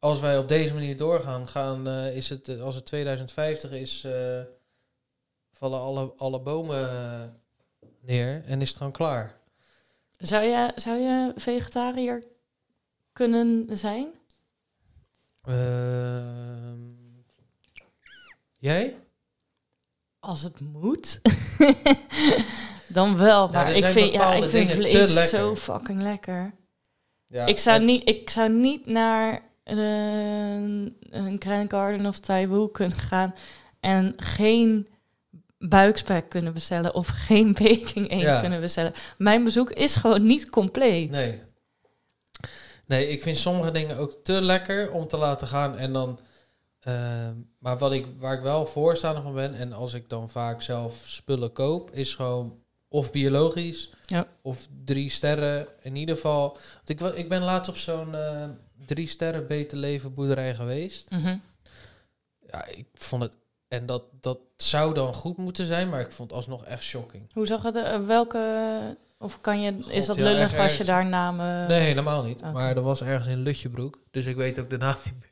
[0.00, 4.04] als wij op deze manier doorgaan, gaan, eh, is het, eh, als het 2050 is,
[4.04, 4.40] eh,
[5.52, 7.40] vallen alle, alle bomen
[8.00, 9.38] neer en is het gewoon klaar.
[10.18, 12.24] Zou je, zou je vegetariër
[13.12, 14.08] kunnen zijn?
[15.42, 16.78] Ehm,
[18.56, 18.96] jij?
[20.18, 21.20] Als het moet.
[22.88, 23.46] dan wel.
[23.46, 26.54] Ja, Maar ik vind, ja, ik vind vlees zo fucking lekker.
[27.26, 30.54] Ja, ik, zou niet, ik zou niet naar eh,
[31.20, 33.34] een Grand Garden of Taiwan kunnen gaan
[33.80, 34.88] en geen
[35.58, 38.40] buikspek kunnen bestellen of geen baking eend Ja.
[38.40, 38.92] kunnen bestellen.
[39.18, 41.10] Mijn bezoek is gewoon niet compleet.
[41.10, 41.40] Nee.
[42.86, 45.76] Nee, ik vind sommige dingen ook te lekker om te laten gaan.
[45.78, 46.20] En dan,
[46.80, 50.62] ehm, maar wat ik, waar ik wel voorstander van ben, en als ik dan vaak
[50.62, 54.26] zelf spullen koop, is gewoon of biologisch Ja.
[54.42, 55.66] of drie sterren.
[55.82, 56.58] In ieder geval.
[56.74, 58.48] Want ik, ik ben laatst op zo'n eh,
[58.94, 61.10] drie sterren beter leven boerderij geweest.
[61.10, 61.36] Mhm.
[62.50, 63.32] Ja, ik vond het.
[63.68, 67.32] En dat, dat zou dan goed moeten zijn, maar ik vond het alsnog echt shocking.
[67.32, 67.74] Hoe zag het?
[67.76, 68.06] er?
[68.06, 68.96] welke...
[69.18, 71.68] Of kan je, is dat ja, lullig erg- als je daar namen...
[71.68, 72.52] Nee, helemaal niet.
[72.52, 75.30] Maar er was ergens in Lutjebroek, dus ik weet ook de naam niet meer.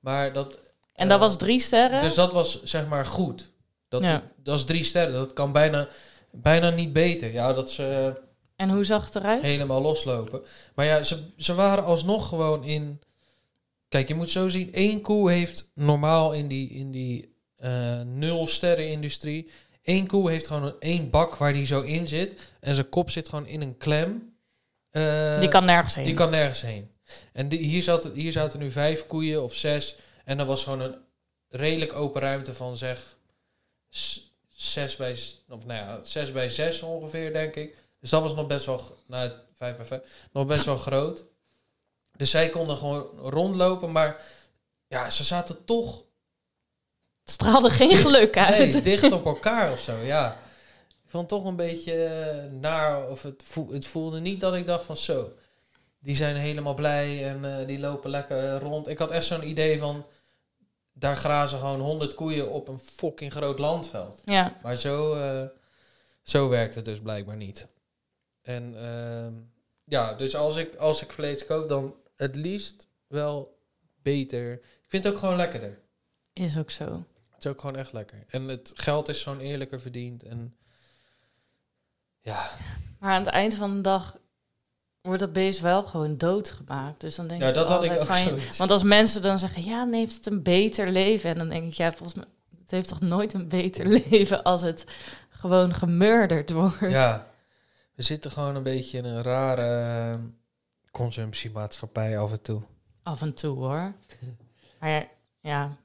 [0.00, 0.58] Maar dat,
[0.94, 2.00] En dat eh, was drie sterren?
[2.00, 3.50] Dus dat was zeg maar goed.
[3.88, 4.22] Dat, Ja.
[4.36, 5.12] dat is drie sterren.
[5.12, 5.88] Dat kan bijna,
[6.30, 7.32] bijna niet beter.
[7.32, 8.16] Ja, dat ze
[8.62, 9.40] En hoe zag het eruit?
[9.40, 10.42] helemaal loslopen.
[10.74, 13.00] Maar ja, ze, ze waren alsnog gewoon in...
[13.88, 14.72] Kijk, je moet zo zien.
[14.72, 19.50] één koe heeft normaal in die, in die eh, nul sterren industrie...
[19.82, 22.40] één koe heeft gewoon een, één bak waar die zo in zit.
[22.60, 24.36] En zijn kop zit gewoon in een klem.
[24.90, 26.04] Eh, die kan nergens heen.
[26.04, 26.90] die kan nergens heen.
[27.32, 29.96] En die, hier, zat, hier zaten nu vijf koeien of zes.
[30.24, 30.94] En dat was gewoon een
[31.48, 33.16] redelijk open ruimte van zeg
[34.48, 35.16] 6 bij,
[35.48, 37.81] of nou ja, 6 bij 6 ongeveer, denk ik.
[38.02, 41.24] Dus dat was nog best wel, nou 5 bij 5, nog best wel groot.
[42.16, 44.20] Dus zij konden gewoon rondlopen, maar
[44.86, 46.04] ja, ze zaten toch
[47.24, 48.72] Straalde geen geluk uit.
[48.72, 50.38] nee, dicht op elkaar of zo, ja.
[51.04, 54.54] Ik vond het toch een beetje eh, naar, of het, voel, het voelde niet dat
[54.54, 55.32] ik dacht van zo,
[55.98, 58.88] die zijn helemaal blij en eh, die lopen lekker rond.
[58.88, 60.06] Ik had echt zo'n idee van,
[60.92, 64.22] daar grazen gewoon honderd koeien op een fucking groot landveld.
[64.24, 65.48] Ja, Maar zo, eh,
[66.22, 67.66] zo werkt het dus blijkbaar niet.
[68.42, 69.32] En ehm,
[69.84, 73.58] ja, dus als ik, als ik vlees koop, dan het liefst wel
[74.02, 74.52] beter.
[74.52, 75.78] Ik vind het ook gewoon lekkerder.
[76.32, 77.04] is ook zo.
[77.30, 78.24] Het is ook gewoon echt lekker.
[78.28, 80.22] En het geld is gewoon eerlijker verdiend.
[80.22, 80.56] En
[82.20, 82.50] ja,
[82.98, 84.16] Maar aan het eind van de dag
[85.00, 87.00] wordt dat beest wel gewoon doodgemaakt.
[87.00, 88.56] Dus dan denk ja ik dat had ik ook van je- zoiets.
[88.56, 91.30] Want als mensen dan zeggen, ja, dan heeft het een beter leven.
[91.30, 92.24] En dan denk ik, ja, volgens mij,
[92.60, 94.84] het heeft toch nooit een beter leven als het
[95.28, 96.80] gewoon gemurderd wordt.
[96.80, 97.31] Ja,
[97.94, 100.20] we zitten gewoon een beetje in een rare eh,
[100.90, 102.62] consumptiemaatschappij af en toe.
[103.02, 103.92] Af en toe hoor.
[104.80, 105.08] Maar ja,
[105.40, 105.76] ja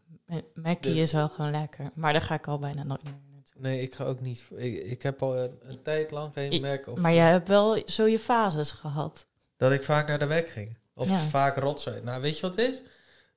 [0.53, 1.89] Mackie is wel gewoon lekker.
[1.93, 3.61] Maar daar ga ik al bijna nooit meer naartoe.
[3.61, 4.47] Nee, ik ga ook niet.
[4.55, 6.87] Ik, ik heb al een, een tijd lang geen merk.
[6.87, 9.25] Of Maar jij hebt wel zo je fases gehad.
[9.57, 10.77] Dat ik vaak naar de weg ging.
[10.93, 11.17] Of Ja.
[11.19, 12.01] vaak rotzooi.
[12.01, 12.81] Nou, weet je wat het is?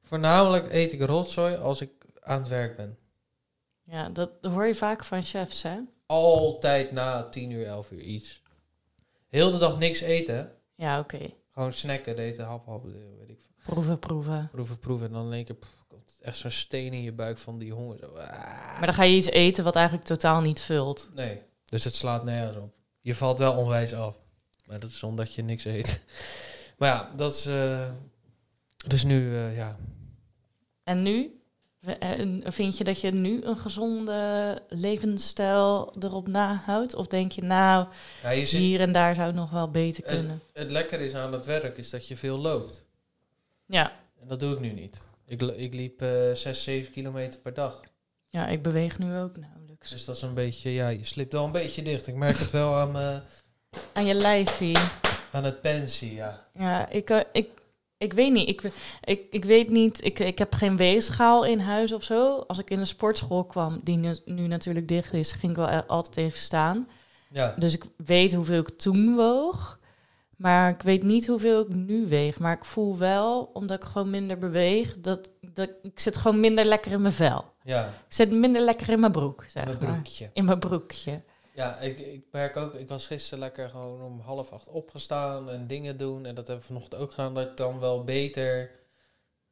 [0.02, 2.98] Voornamelijk eet ik rotzooi als ik aan het werk ben.
[3.82, 5.78] Ja, dat hoor je vaak van chefs, hè?
[6.06, 8.42] Altijd na 10 uur, 11 uur iets.
[9.30, 10.52] Heel de dag niks eten.
[10.74, 11.18] Ja, oké.
[11.52, 13.74] Gewoon snacken, eten, hap, hap, weet ik veel.
[13.74, 14.48] Proeven, proeven.
[14.52, 15.06] Proeven, proeven.
[15.06, 17.72] En dan in één keer pff, komt echt zo'n steen in je buik van die
[17.72, 17.98] honger.
[17.98, 18.06] Zo.
[18.06, 18.28] ah.
[18.78, 21.10] Maar dan ga je iets eten wat eigenlijk totaal niet vult.
[21.14, 21.42] Nee.
[21.64, 22.72] Dus het slaat nergens op.
[23.00, 24.20] Je valt wel onwijs af.
[24.66, 26.04] Maar dat is omdat je niks eet.
[26.78, 27.46] maar ja, dat is...
[27.46, 27.90] eh,
[28.86, 29.76] dus nu, eh, ja,
[30.84, 31.39] En nu?
[31.80, 36.94] Eh, Vind je dat je nu een gezonde levensstijl erop nahoudt?
[36.94, 37.86] Of denk je, nou,
[38.22, 40.42] ja je zit, hier en daar zou het nog wel beter En- kunnen?
[40.52, 42.84] het lekker is aan het werk is dat je veel loopt.
[43.66, 43.92] Ja.
[44.20, 45.00] En dat doe ik nu niet.
[45.26, 47.80] Ik, ik liep eh 6, 7 kilometer per dag.
[48.28, 49.90] ja, ik beweeg nu ook nauwelijks.
[49.90, 52.06] Dus dat is een beetje, ja, je slipt wel een beetje dicht.
[52.06, 53.20] Ik merk het wel aan, me,
[53.92, 54.76] Aan je lijfie.
[55.32, 56.46] aan het pensie, ja.
[56.58, 57.48] Ja, ik, eh, ik,
[58.00, 58.48] ik weet niet.
[58.48, 58.62] Ik,
[59.04, 60.04] ik, ik weet niet.
[60.04, 62.44] Ik, ik heb geen weegschaal in huis of zo.
[62.46, 65.68] Als ik in de sportschool kwam, die nu, nu natuurlijk dicht is, ging ik wel
[65.68, 66.88] altijd even staan.
[67.32, 69.78] Ja, Dus ik weet hoeveel ik toen woog.
[70.36, 72.38] Maar ik weet niet hoeveel ik nu weeg.
[72.38, 76.64] Maar ik voel wel, omdat ik gewoon minder beweeg, dat, dat ik zit gewoon minder
[76.64, 77.44] lekker in mijn vel.
[77.62, 79.92] ja, Ik zit minder lekker in mijn broek, zeg mijn maar.
[79.92, 80.30] broekje.
[80.32, 81.22] In mijn broekje.
[81.60, 85.66] Ja, ik, ik merk ook, ik was gisteren lekker gewoon om half acht opgestaan en
[85.66, 86.26] dingen doen.
[86.26, 88.70] En dat heb ik vanochtend ook gedaan, dat ik dan wel beter,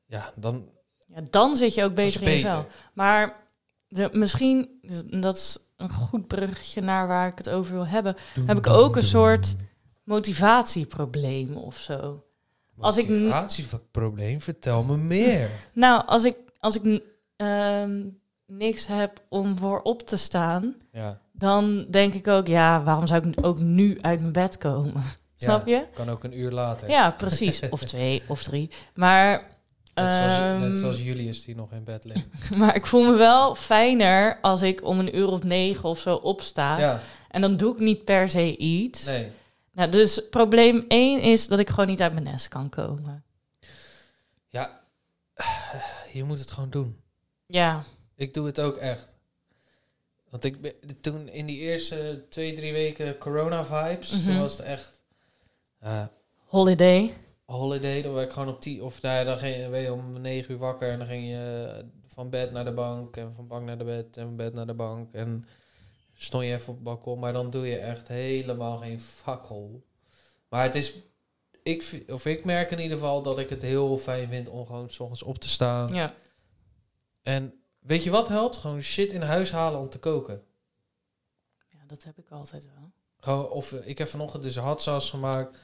[0.07, 0.69] ja, dan
[1.07, 2.67] Ja, dan zit je ook beter in je vel.
[2.93, 3.47] Maar
[3.89, 4.81] de, misschien,
[5.21, 8.17] dat is een goed bruggetje naar waar ik het over wil hebben,
[8.47, 9.57] heb ik ook een soort
[10.05, 12.25] motivatieprobleem of zo.
[12.79, 15.51] als ik n- Motivatieprobleem, vertel me meer.
[15.73, 17.03] Nou, als ik, als ik
[17.37, 18.09] ehm,
[18.47, 23.29] niks heb om voor op te staan, Ja, dan denk ik ook, ja, waarom zou
[23.29, 25.03] ik ook nu uit mijn bed komen?
[25.37, 25.87] Snap je?
[25.95, 26.89] kan ook een uur later.
[26.89, 27.69] Ja, precies.
[27.69, 28.71] Of twee of drie.
[28.95, 29.57] Maar,
[29.95, 32.27] Net zoals, ehm, net zoals Julius die nog in bed ligt.
[32.59, 36.15] maar ik voel me wel fijner als ik om een uur of negen of zo
[36.15, 36.79] opsta.
[36.79, 39.05] Ja, En dan doe ik niet per se iets.
[39.05, 39.31] nee.
[39.73, 43.25] Nou, dus probleem één is dat ik gewoon niet uit mijn nest kan komen.
[44.49, 44.81] Ja,
[46.13, 47.01] je moet het gewoon doen.
[47.47, 47.83] Ja,
[48.17, 49.07] Ik doe het ook echt.
[50.31, 54.39] Want ik ben, toen in die eerste twee, drie weken corona-vibes, toen Mhm.
[54.41, 55.03] was het echt
[55.79, 56.05] eh,
[56.45, 57.15] holiday.
[57.45, 58.03] holiday.
[58.03, 60.91] Dan werd ik gewoon op tien, of ja, dan ging je, om negen uur wakker
[60.91, 64.17] en dan ging je van bed naar de bank en van bank naar de bed
[64.17, 65.13] en van bed naar de bank.
[65.15, 65.45] En
[66.15, 69.83] stond je even op het balkon, maar dan doe je echt helemaal geen fakkel.
[70.49, 70.95] Maar het is,
[71.63, 74.91] ik, of ik merk in ieder geval dat ik het heel fijn vind om gewoon
[74.91, 75.89] 's ochtends op te staan.
[75.95, 76.15] Ja.
[77.23, 78.57] En weet je wat helpt?
[78.57, 80.43] Gewoon shit in huis halen om te koken.
[81.69, 82.93] ja, dat heb ik altijd wel.
[83.21, 85.57] Gewoon, of ik heb vanochtend dus hotsaus gemaakt.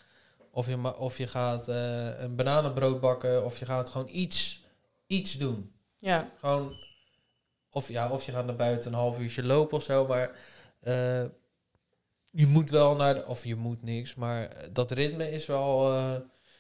[0.50, 3.44] Of je, of je gaat eh, een bananenbrood bakken.
[3.44, 4.64] Of je gaat gewoon iets,
[5.07, 5.72] iets doen.
[5.96, 6.77] Ja, Gewoon,
[7.70, 10.07] of, ja, of je gaat naar buiten een half uurtje lopen of zo.
[10.07, 10.31] Maar
[10.81, 11.24] eh,
[12.31, 14.14] je moet wel naar de, of je moet niks.
[14.14, 16.14] Maar dat ritme is wel eh,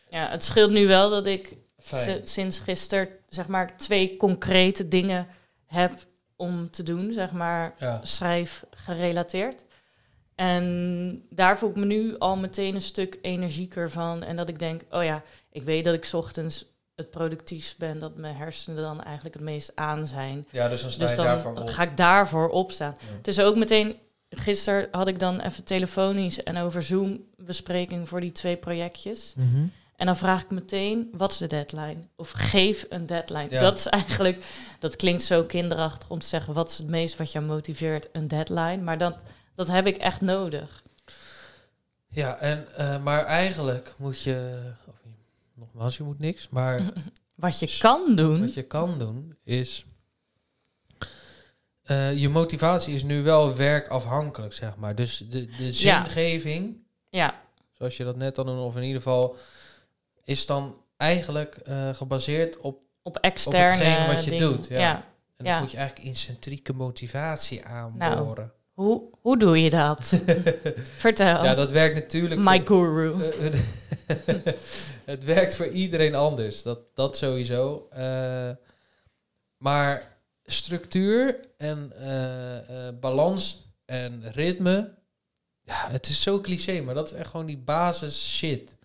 [0.08, 2.26] ja het scheelt nu wel dat ik fijn.
[2.26, 5.26] sinds gisteren zeg maar twee concrete dingen
[5.74, 5.92] heb
[6.36, 9.64] om te doen, zeg maar Ja, schrijf gerelateerd.
[10.34, 14.22] En daar voel ik me nu al meteen een stuk energieker van.
[14.22, 17.98] En dat ik denk, oh ja, ik weet dat ik 's ochtends het productiefst ben,
[17.98, 20.46] dat mijn hersenen dan eigenlijk het meest aan zijn.
[20.50, 21.68] Ja, dus dan sta Dus je dan daarvoor op.
[21.68, 22.96] ga ik daarvoor opstaan.
[23.00, 23.16] Ja.
[23.16, 23.96] Het is ook meteen,
[24.30, 29.34] gisteren had ik dan even telefonisch en over Zoom bespreking voor die twee projectjes.
[29.36, 29.66] Mhm.
[29.96, 31.96] En dan vraag ik meteen, wat is de deadline?
[32.16, 33.50] Of geef een deadline.
[33.50, 33.60] Ja.
[33.60, 34.44] Dat is eigenlijk,
[34.78, 38.08] dat klinkt zo kinderachtig om te zeggen, wat is het meest wat jou motiveert?
[38.12, 38.76] Een deadline.
[38.76, 39.16] Maar dat,
[39.54, 40.82] dat heb ik echt nodig.
[42.08, 44.94] Ja, en, eh, maar eigenlijk moet je, of,
[45.54, 46.80] nogmaals, je moet niks, maar
[47.34, 48.40] Wat je kan doen.
[48.40, 49.84] wat je kan doen is,
[51.82, 54.94] eh, je motivatie is nu wel werkafhankelijk, zeg maar.
[54.94, 56.76] Dus de, de zingeving,
[57.10, 57.40] Ja,
[57.72, 59.36] zoals je dat net dan noemde, of in ieder geval,
[60.24, 64.50] is dan eigenlijk eh, gebaseerd op, op externe wat je dingen.
[64.50, 64.78] doet, ja.
[64.78, 65.04] ja.
[65.36, 65.52] en Ja.
[65.52, 68.52] dan moet je eigenlijk intrinsieke motivatie aanboren.
[68.72, 70.20] Hoe, hoe doe je dat?
[70.96, 71.44] Vertel.
[71.44, 72.40] ja, dat werkt natuurlijk...
[72.40, 73.22] My voor- guru.
[73.22, 73.54] Eh, eh,
[75.04, 76.62] het werkt voor iedereen anders.
[76.62, 77.88] Dat, dat sowieso.
[79.56, 81.92] Maar structuur en
[83.00, 84.94] balans en ritme.
[85.62, 88.76] Ja, het is zo cliché, maar dat is echt gewoon die basis shit.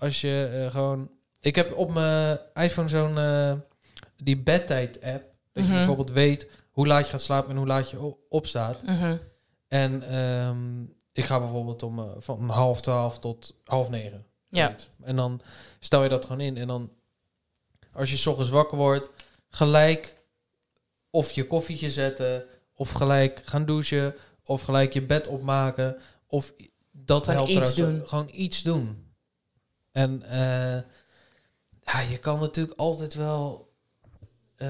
[0.00, 1.10] Als je eh, gewoon.
[1.40, 3.18] Ik heb op mijn iPhone zo'n.
[3.18, 3.52] eh,
[4.16, 5.24] die bedtijd app.
[5.52, 5.72] Dat je Mhm.
[5.72, 8.82] bijvoorbeeld weet hoe laat je gaat slapen en hoe laat je opstaat.
[8.82, 9.16] Mhm.
[9.68, 10.82] En ehm,
[11.12, 14.26] ik ga bijvoorbeeld om eh, van half twaalf tot half negen.
[14.48, 14.74] Ja.
[15.02, 15.40] En dan
[15.78, 16.56] stel je dat gewoon in.
[16.56, 16.90] En dan,
[17.92, 19.10] als je 's ochtends wakker wordt,
[19.48, 20.16] gelijk
[21.10, 26.52] of je koffietje zetten, of gelijk gaan douchen, of gelijk je bed opmaken, of
[26.92, 28.02] dat Gewoon helpt iets doen.
[28.06, 29.08] Gewoon iets doen.
[29.92, 30.82] En eh,
[31.82, 33.72] ja, je kan natuurlijk altijd wel
[34.56, 34.68] eh,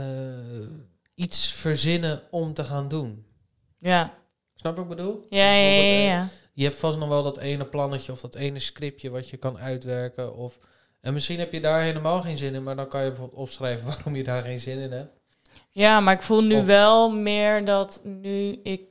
[1.15, 3.25] iets verzinnen om te gaan doen.
[3.79, 4.15] Ja.
[4.55, 5.27] Snap je wat ik bedoel?
[5.29, 6.29] Ja, ja, ja, Bijvoorbeeld, ja, eh, ja.
[6.53, 9.59] je hebt vast nog wel dat ene plannetje of dat ene scriptje wat je kan
[9.59, 10.37] uitwerken.
[10.37, 10.59] Of,
[11.01, 13.87] en misschien heb je daar helemaal geen zin in, maar dan kan je bijvoorbeeld opschrijven
[13.93, 15.19] waarom je daar geen zin in hebt.
[15.71, 18.89] Ja, maar ik voel nu Of- wel meer dat nu ik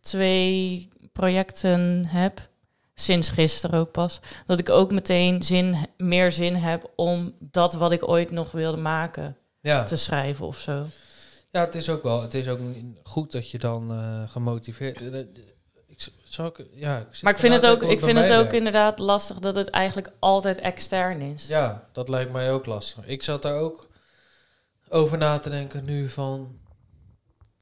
[0.00, 2.48] twee projecten heb,
[2.98, 7.92] sinds gisteren ook pas, dat ik ook meteen zin, meer zin heb om dat wat
[7.92, 10.86] ik ooit nog wilde maken Ja, te schrijven of zo.
[11.50, 12.22] ja het is ook wel.
[12.22, 12.58] Het is ook
[13.02, 15.00] goed dat je dan eh, gemotiveerd.
[15.00, 15.26] eh, eh,
[15.86, 18.32] Ik, z- zou ik, ja, ik Maar ik vind het te ook, ik vind het
[18.32, 21.46] ook inderdaad lastig dat het eigenlijk altijd extern is.
[21.46, 23.06] Ja, dat lijkt mij ook lastig.
[23.06, 23.88] Ik zat daar ook
[24.88, 26.58] over na te denken nu van...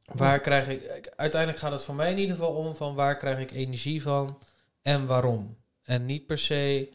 [0.05, 0.83] Waar krijg ik...
[0.83, 4.03] ik- Uiteindelijk gaat het voor mij in ieder geval om van waar krijg ik energie
[4.03, 4.39] van
[4.85, 5.57] en waarom.
[5.83, 6.93] En niet per se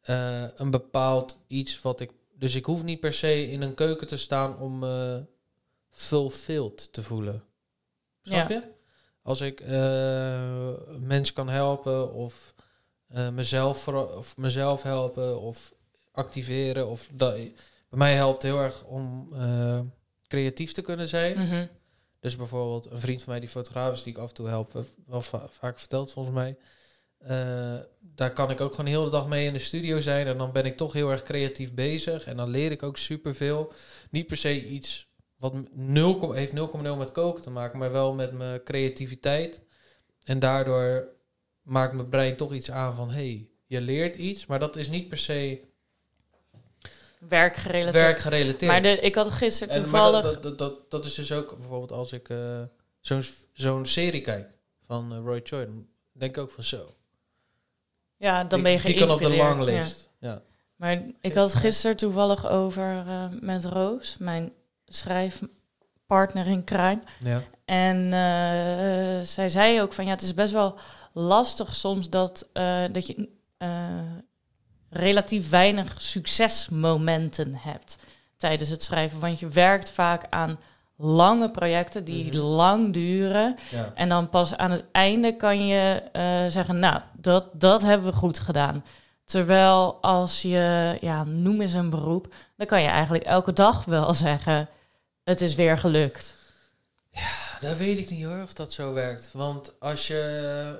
[0.00, 2.10] eh, een bepaald iets wat ik...
[2.38, 5.24] Dus ik hoef niet per se in een keuken te staan om me
[5.90, 7.44] fulfilled te voelen.
[8.22, 8.54] Snap Ja.
[8.56, 8.62] je?
[9.22, 12.54] Als ik eh mensen kan helpen of,
[13.08, 15.74] eh, mezelf, of mezelf helpen of
[16.12, 16.88] activeren.
[16.88, 17.52] Of dat, bij
[17.98, 19.80] mij helpt heel erg om eh,
[20.28, 21.38] creatief te kunnen zijn.
[21.38, 21.66] Mhm.
[22.20, 24.76] Dus bijvoorbeeld een vriend van mij die fotograaf is, die ik af en toe help,
[24.76, 26.56] eh, wel va- vaak verteld volgens mij.
[27.18, 30.26] Eh, daar kan ik ook gewoon heel de dag mee in de studio zijn.
[30.26, 32.24] En dan ben ik toch heel erg creatief bezig.
[32.26, 33.72] En dan leer ik ook superveel.
[34.10, 38.14] Niet per se iets wat 0, kom- heeft 0,0 met koken te maken, maar wel
[38.14, 39.60] met mijn creativiteit.
[40.24, 41.08] En daardoor
[41.62, 43.10] maakt mijn brein toch iets aan van...
[43.10, 45.60] hey, je leert iets, maar dat is niet per se
[47.28, 48.04] Werkgerelateerd.
[48.04, 48.70] werkgerelateerd.
[48.70, 50.22] Maar de, ik had gisteren En, toevallig...
[50.22, 52.62] dat, dat, dat, dat, is dus ook bijvoorbeeld als ik eh,
[53.00, 54.48] zo'n zo'n serie kijk
[54.82, 56.94] van eh, Roy Choi, dan denk ik ook van zo.
[58.18, 59.56] Ja, dan die, ben je Die kan op de geïnspireerd.
[59.56, 59.66] ja.
[59.66, 60.08] longlist.
[60.18, 60.42] Ja.
[60.76, 64.52] Maar ik had gisteren toevallig over eh, met Roos, mijn
[64.86, 67.00] schrijfpartner in crime.
[67.20, 67.42] Ja.
[67.64, 70.78] En eh, zij zei ook van ja, het is best wel
[71.12, 73.28] lastig soms dat, eh, dat je
[74.90, 77.98] relatief weinig succesmomenten hebt
[78.36, 79.20] tijdens het schrijven.
[79.20, 80.58] Want je werkt vaak aan
[80.96, 82.36] lange projecten die Mhm.
[82.36, 83.56] lang duren.
[83.70, 83.92] Ja.
[83.94, 88.16] En dan pas aan het einde kan je eh, zeggen, nou, dat, dat hebben we
[88.16, 88.84] goed gedaan.
[89.24, 94.14] Terwijl als je, ja, noem eens een beroep, dan kan je eigenlijk elke dag wel
[94.14, 94.68] zeggen,
[95.24, 96.34] het is weer gelukt.
[97.60, 99.30] Dat weet ik niet hoor, of dat zo werkt.
[99.32, 100.74] Want als je,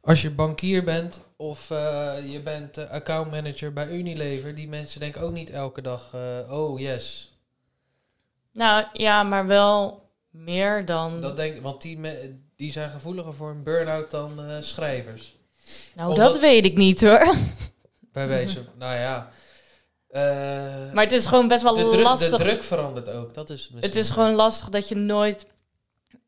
[0.00, 5.32] als je bankier bent of eh, je bent accountmanager bij Unilever, die mensen denken ook
[5.32, 7.33] niet elke dag, eh, oh yes.
[8.54, 11.20] Nou ja, maar wel meer dan.
[11.20, 15.36] Dat denk, want die, me- die zijn gevoeliger voor een burn-out dan eh, schrijvers.
[15.94, 17.34] nou, omdat- dat weet ik niet hoor.
[18.12, 19.30] Bij wijze van, nou ja.
[20.08, 22.30] eh, Maar het is gewoon best wel de, druk, lastig.
[22.30, 23.34] de druk verandert ook.
[23.34, 25.46] Dat is Het is gewoon lastig dat je nooit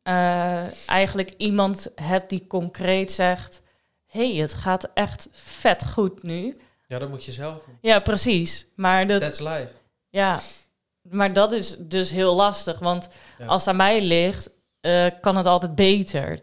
[0.02, 3.62] eh, eigenlijk iemand hebt die concreet zegt:
[4.06, 6.56] hey, het gaat echt vet goed nu.
[6.88, 7.78] Ja, dat moet je zelf doen.
[7.80, 8.66] Ja, precies.
[8.74, 9.68] Maar dat, That's life.
[10.08, 10.40] Ja,
[11.10, 12.78] maar dat is dus heel lastig.
[12.78, 13.46] Want Ja.
[13.46, 14.50] als het aan mij ligt,
[14.80, 16.40] eh, kan het altijd beter.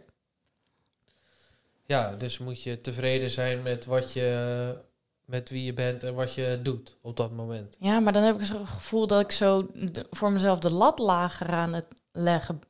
[1.85, 4.77] Ja, dus moet je tevreden zijn met wat je,
[5.25, 7.75] met wie je bent en wat je doet op dat moment.
[7.79, 9.67] Ja, maar dan heb ik zo'n gevoel dat ik zo
[10.09, 12.61] voor mezelf de lat lager aan het leggen...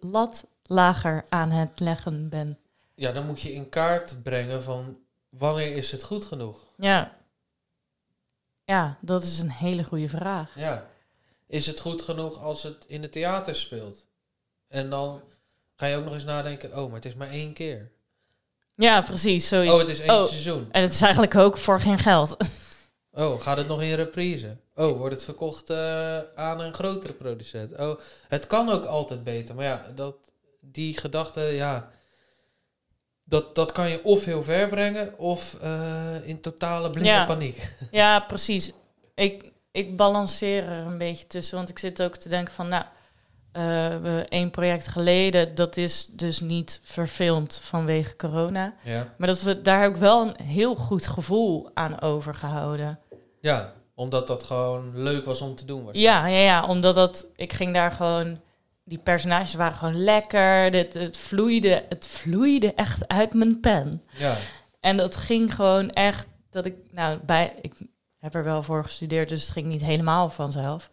[0.00, 2.58] lat lager aan het leggen ben.
[2.94, 6.60] Ja, dan moet je in kaart brengen van wanneer is het goed genoeg.
[6.76, 7.16] Ja.
[8.66, 10.50] Ja, dat is een hele goede vraag.
[10.54, 10.86] Ja.
[11.46, 14.06] Is het goed genoeg als het in het theater speelt?
[14.68, 15.22] En dan
[15.76, 17.90] ga je ook nog eens nadenken, oh, maar het is maar één keer.
[18.74, 19.48] Ja, precies.
[19.48, 19.72] Zoiets.
[19.72, 20.26] Oh, het is één Oh.
[20.26, 20.68] seizoen.
[20.72, 22.36] En het is eigenlijk ook voor geen geld.
[23.18, 24.56] Oh, gaat het nog in reprise?
[24.74, 27.78] Oh, wordt het verkocht eh, aan een grotere producent?
[27.78, 29.54] Oh, het kan ook altijd beter.
[29.54, 30.16] Maar ja, dat,
[30.60, 31.90] die gedachte, ja...
[33.28, 37.26] Dat, dat kan je of heel ver brengen, of eh, in totale blinde Ja.
[37.26, 37.74] paniek.
[37.90, 38.72] Ja, precies.
[39.14, 41.56] Ik, ik balanceer er een beetje tussen.
[41.56, 42.84] Want ik zit ook te denken van, nou,
[44.02, 48.74] we één project geleden, dat is dus niet verfilmd vanwege corona.
[48.84, 49.14] Ja.
[49.18, 52.98] Maar dat we, daar heb ik wel een heel goed gevoel aan overgehouden.
[53.40, 55.84] ja, omdat dat gewoon leuk was om te doen.
[55.84, 55.96] was.
[55.98, 58.40] Ja, ja, ja, omdat dat, ik ging daar gewoon,
[58.86, 60.70] die personages waren gewoon lekker.
[60.70, 64.02] Dit, het, vloeide, het vloeide echt uit mijn pen.
[64.16, 64.38] Ja,
[64.80, 67.74] En dat ging gewoon echt, dat ik, nou, bij, ik
[68.18, 70.90] heb er wel voor gestudeerd, dus het ging niet helemaal vanzelf.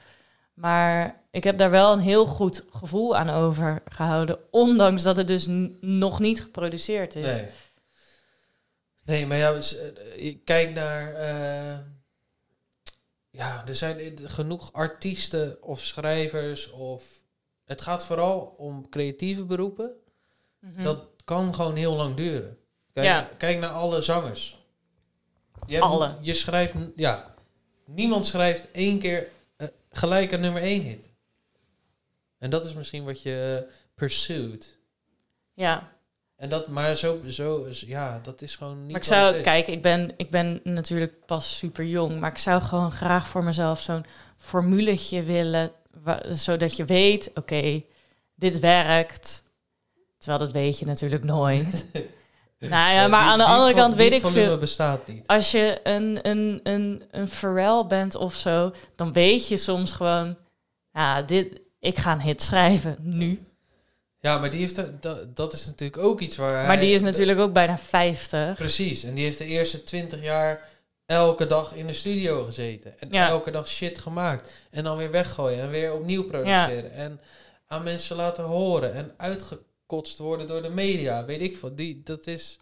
[0.54, 5.46] Maar ik heb daar wel een heel goed gevoel aan overgehouden, ondanks dat het dus
[5.82, 7.26] nog niet geproduceerd is.
[7.26, 7.48] nee.
[9.06, 11.14] Nee, maar ja, dus, eh, je kijkt naar...
[11.14, 11.78] eh,
[13.30, 17.23] ja, er zijn eh, genoeg artiesten of schrijvers of...
[17.66, 19.92] Het gaat vooral om creatieve beroepen.
[20.60, 20.84] Mhm.
[20.84, 22.58] Dat kan gewoon heel lang duren.
[22.94, 23.30] Kijk, Ja.
[23.38, 24.62] kijk naar alle zangers.
[25.66, 26.16] Je hebt- Alle.
[26.22, 27.34] Je schrijft, ja,
[27.86, 31.10] niemand schrijft één keer eh, gelijk een nummer één hit.
[32.38, 34.78] En dat is misschien wat je uh, pursued.
[35.54, 35.92] Ja,
[36.36, 38.88] En dat, maar zo, zo, ja, dat is gewoon niet.
[38.92, 42.62] maar ik zou, kijk, ik ben, ik ben natuurlijk pas super jong, maar ik zou
[42.62, 44.06] gewoon graag voor mezelf zo'n
[44.38, 45.72] formuletje willen,
[46.30, 47.84] zodat je weet, oké,
[48.36, 49.44] dit werkt.
[50.18, 51.86] Terwijl dat weet je natuurlijk nooit.
[52.60, 54.58] nou ja, maar aan de andere kant weet ik veel.
[54.58, 55.28] bestaat niet.
[55.28, 60.38] Als je een, een, een, een Pharrell bent of zo, dan weet je soms gewoon,
[60.94, 63.44] ja, dit, ik ga een hit schrijven nu.
[64.20, 67.02] Ja, maar die heeft, dat, dat is natuurlijk ook iets waar Maar hij- die is
[67.02, 68.56] natuurlijk ook bijna 50.
[68.56, 70.70] Precies, en die heeft de eerste twintig jaar
[71.06, 73.00] elke dag in de studio gezeten.
[73.00, 73.28] En Ja.
[73.28, 74.52] elke dag shit gemaakt.
[74.72, 76.92] En dan weer weggooien en weer opnieuw produceren.
[76.92, 77.22] En
[77.68, 81.26] aan mensen laten horen en uitgekotst worden door de media.
[81.26, 81.76] Weet ik veel.
[81.76, 82.60] Die, dat is...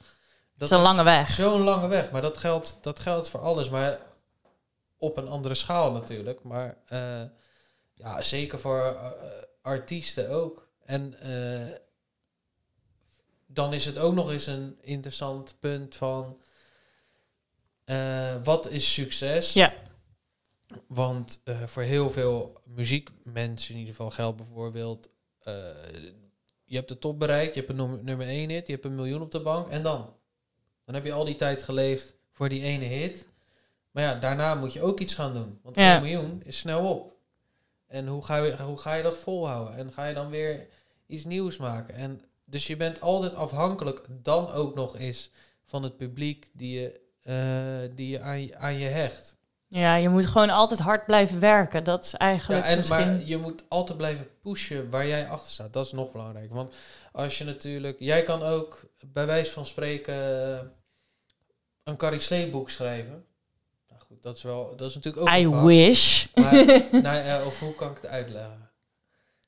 [0.57, 1.29] Dat is een lange weg.
[1.29, 2.11] Zo'n lange weg.
[2.11, 3.69] Maar dat geldt, dat geldt voor alles.
[3.69, 3.99] Maar
[4.97, 6.43] op een andere schaal natuurlijk.
[6.43, 7.21] Maar eh,
[7.93, 9.11] ja, zeker voor eh,
[9.61, 10.67] artiesten ook.
[10.85, 11.75] En eh,
[13.47, 16.41] dan is het ook nog eens een interessant punt van...
[17.91, 19.53] eh, wat is succes?
[19.53, 19.73] Ja.
[20.87, 25.09] Want eh, voor heel veel muziekmensen in ieder geval geldt bijvoorbeeld...
[25.39, 25.53] eh,
[26.65, 28.95] je hebt de top bereikt, je hebt een nummer, nummer 1 hit, je hebt een
[28.95, 29.67] miljoen op de bank.
[29.69, 30.13] En dan?
[30.85, 33.27] Dan heb je al die tijd geleefd voor die ene hit.
[33.91, 35.59] Maar ja, daarna moet je ook iets gaan doen.
[35.63, 35.93] Want Ja.
[35.93, 37.15] 1 miljoen is snel op.
[37.87, 39.75] En hoe ga, je, hoe ga je dat volhouden?
[39.75, 40.67] En ga je dan weer
[41.07, 41.95] iets nieuws maken?
[41.95, 45.29] En dus je bent altijd afhankelijk, dan ook nog eens,
[45.63, 46.99] van het publiek die je,
[47.95, 49.35] die je, aan, je aan je hecht.
[49.73, 51.83] Ja, je moet gewoon altijd hard blijven werken.
[51.83, 52.97] Dat is Ja, eigenlijk en, misschien...
[52.97, 55.73] Maar je moet altijd blijven pushen waar jij achter staat.
[55.73, 56.55] Dat is nog belangrijker.
[56.55, 56.73] Want
[57.11, 57.95] als je natuurlijk...
[57.99, 60.15] Jij kan ook bij wijze van spreken
[60.53, 60.67] eh,
[61.83, 63.25] een Carrie Slee boek schrijven.
[63.89, 64.75] Nou goed, dat is wel...
[64.75, 66.27] Dat is natuurlijk ook I een wish.
[66.35, 66.53] Maar,
[67.01, 68.69] nou, ja, of hoe kan ik het uitleggen?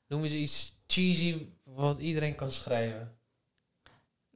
[0.06, 3.16] Noem eens iets cheesy wat iedereen kan schrijven.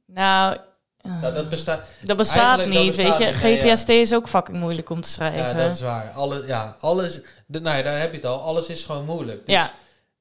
[0.05, 0.57] nou,
[1.01, 1.83] Nou, dat bestaat...
[2.03, 3.47] dat bestaat dat niet, bestaat weet je.
[3.47, 5.39] nee, GTST is ook fucking moeilijk om te schrijven.
[5.39, 6.11] Ja, dat is waar.
[6.11, 7.21] Alle, ja, alles...
[7.45, 8.41] De, nou ja, daar heb je het al.
[8.41, 9.45] Alles is gewoon moeilijk.
[9.45, 9.73] Dus, Ja.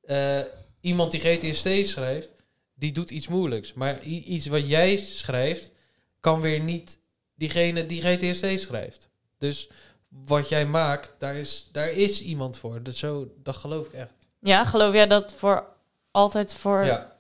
[0.03, 0.45] eh,
[0.81, 2.31] iemand die GTST schrijft,
[2.75, 3.73] die doet iets moeilijks.
[3.73, 5.71] Maar iets wat jij schrijft,
[6.21, 6.99] kan weer niet
[7.35, 9.09] diegene die GTST schrijft.
[9.39, 9.69] Dus
[10.27, 12.83] wat jij maakt, daar is, daar is iemand voor.
[12.83, 14.13] Dat, zo, dat geloof ik echt.
[14.41, 15.65] ja, geloof jij dat voor
[16.11, 16.85] altijd voor...
[16.85, 17.17] Ja.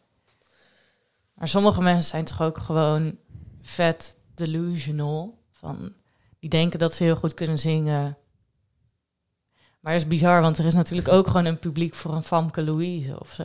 [1.34, 3.16] Maar sommige mensen zijn toch ook gewoon
[3.68, 5.38] vet delusional.
[5.50, 5.94] Van,
[6.38, 8.18] die denken dat ze heel goed kunnen zingen.
[9.80, 12.62] Maar het is bizar, want er is natuurlijk ook gewoon een publiek voor een Famke
[12.62, 13.42] Louise of zo.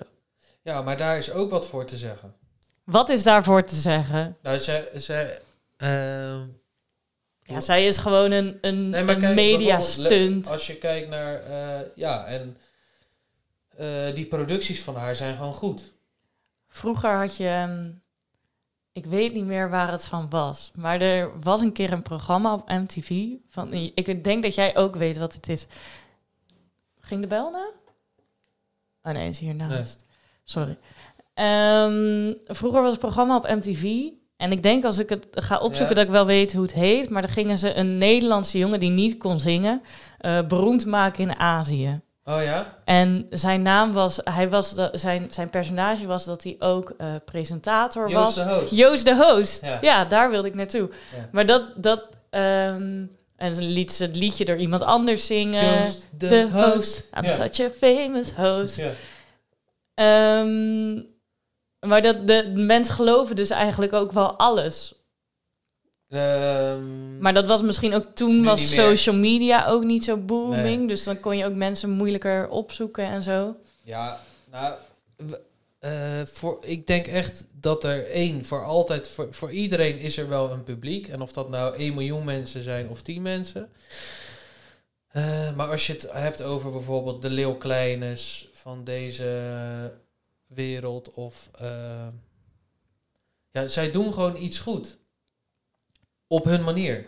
[0.62, 2.36] ja, maar daar is ook wat voor te zeggen.
[2.84, 4.38] Wat is daarvoor te zeggen?
[4.42, 5.42] Nou, zij, zij,
[5.78, 6.48] ehm,
[7.46, 10.46] Ja, zij is gewoon een, een, Nee, maar een kijk, media bijvoorbeeld, stunt.
[10.46, 12.58] le- Als je kijkt naar, eh, ja, en
[13.78, 15.92] eh, die producties van haar zijn gewoon goed.
[16.68, 17.92] Vroeger had je, ehm,
[18.94, 22.54] ik weet niet meer waar het van was, maar er was een keer een programma
[22.54, 23.26] op MTV.
[23.50, 25.68] Van, ik denk dat jij ook weet wat het is.
[27.00, 27.72] Ging de bel nou?
[29.02, 30.06] Oh nee, is hiernaast.
[30.44, 30.78] Sorry.
[31.34, 34.04] Ehm, vroeger was het programma op MTV.
[34.38, 35.94] En ik denk als ik het ga opzoeken Ja.
[35.96, 37.10] dat ik wel weet hoe het heet.
[37.10, 39.82] Maar dan gingen ze een Nederlandse jongen die niet kon zingen,
[40.18, 42.02] eh, beroemd maken in Azië.
[42.26, 42.78] Oh ja?
[42.86, 47.08] En zijn naam was, hij was de, zijn, zijn personage was dat hij ook eh,
[47.26, 48.48] presentator Joost was.
[48.48, 48.72] de host.
[48.76, 49.62] Joost de host.
[49.62, 49.78] Ja.
[49.82, 50.90] Ja, daar wilde ik naartoe.
[51.16, 51.30] Ja.
[51.32, 53.06] Maar dat, dat ehm,
[53.36, 55.80] en ze liet ze het liedje door iemand anders zingen.
[55.80, 56.74] Joost de, de host.
[56.74, 57.08] host.
[57.18, 57.32] I'm Ja.
[57.32, 58.78] such a famous host.
[58.78, 58.92] Ja.
[59.94, 60.94] Ehm,
[61.90, 64.94] maar dat, de mensen geloven dus eigenlijk ook wel alles.
[66.14, 70.78] Ehm, Maar dat was misschien ook toen was social media ook niet zo booming.
[70.78, 70.88] Nee.
[70.88, 73.56] Dus dan kon je ook mensen moeilijker opzoeken en zo.
[73.84, 74.20] Ja,
[74.52, 74.74] nou,
[75.80, 80.30] eh, voor, ik denk echt dat er één, voor altijd, voor, voor iedereen is er
[80.30, 81.08] wel een publiek.
[81.08, 83.70] En of dat nou 1 miljoen mensen zijn of 10 mensen.
[85.08, 89.94] Eh, maar als je het hebt over bijvoorbeeld de Leeuw Kleines van deze
[90.48, 91.50] wereld of...
[91.60, 92.08] eh,
[93.52, 94.98] ja, zij doen gewoon iets goed.
[96.34, 97.06] Op hun manier.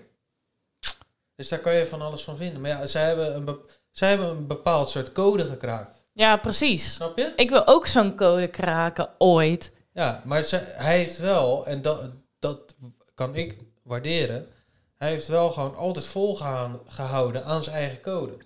[1.36, 2.62] Dus daar kan je van alles van vinden.
[2.62, 3.58] Maar ja, zij hebben een,
[3.92, 6.04] zij hebben een bepaald soort code gekraakt.
[6.14, 6.94] Ja, precies.
[6.94, 7.34] Snap je?
[7.36, 9.72] Ik wil ook zo'n code kraken ooit.
[9.94, 12.10] Ja, maar zij- hij heeft wel, en dat,
[12.40, 12.76] dat
[13.14, 14.48] kan ik waarderen,
[14.96, 18.38] hij heeft wel gewoon altijd volgehouden aan zijn eigen code.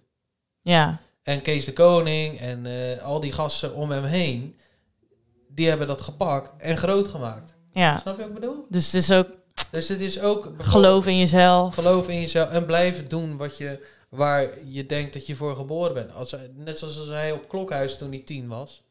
[0.62, 4.60] Ja, En Kees de Koning en eh, al die gasten om hem heen,
[5.48, 7.58] die hebben dat gepakt en groot gemaakt.
[7.72, 7.98] ja.
[7.98, 8.66] Snap je wat ik bedoel?
[8.70, 9.28] Dus het is ook
[9.72, 11.74] Dus het is ook geloof in jezelf.
[11.74, 15.94] geloof in jezelf en blijven doen wat je, waar je denkt dat je voor geboren
[15.94, 16.14] bent.
[16.14, 18.84] Als, net zoals als hij op Klokhuis toen hij tien was,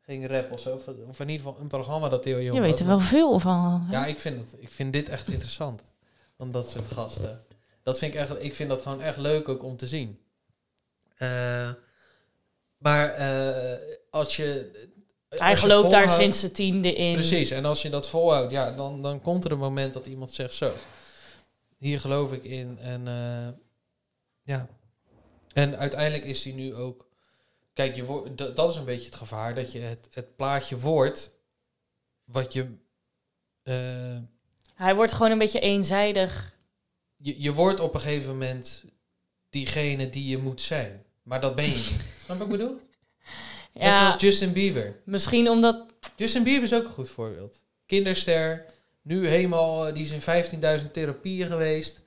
[0.00, 0.74] ging rap of zo.
[0.74, 3.38] Of, of in ieder geval een programma dat heel jong Je weet er wel veel
[3.38, 3.86] van.
[3.90, 5.82] Ja, ik vind, het, ik vind dit echt interessant.
[6.36, 7.44] Van dat soort gasten.
[7.82, 10.18] Dat vind ik echt, ik vind dat gewoon echt leuk ook om te zien.
[11.16, 11.70] Eh,
[12.78, 13.78] maar eh,
[14.10, 14.70] als je.
[15.28, 17.14] Hij gelooft daar sinds de tiende in.
[17.14, 20.34] Precies, en als je dat volhoudt, ja, dan, dan komt er een moment dat iemand
[20.34, 20.72] zegt: Zo,
[21.78, 22.78] hier geloof ik in.
[22.78, 23.48] En eh,
[24.42, 24.68] ja.
[25.52, 27.08] En uiteindelijk is hij nu ook.
[27.72, 31.34] Kijk, je wordt, dat, is een beetje het gevaar dat je het, het plaatje wordt.
[32.24, 32.74] Wat je.
[33.62, 34.16] eh,
[34.74, 36.56] Hij wordt gewoon een beetje eenzijdig.
[37.16, 38.84] je, je wordt op een gegeven moment
[39.50, 41.04] diegene die je moet zijn.
[41.22, 41.94] Maar dat ben je niet.
[42.24, 42.80] Snap ik bedoel?
[43.76, 44.96] Net Ja, zoals Justin Bieber.
[45.04, 45.84] misschien omdat...
[46.16, 47.56] Justin Bieber is ook een goed voorbeeld.
[47.86, 48.64] Kinderster.
[49.02, 52.00] Nu helemaal, eh, die is in 15.000 therapieën geweest.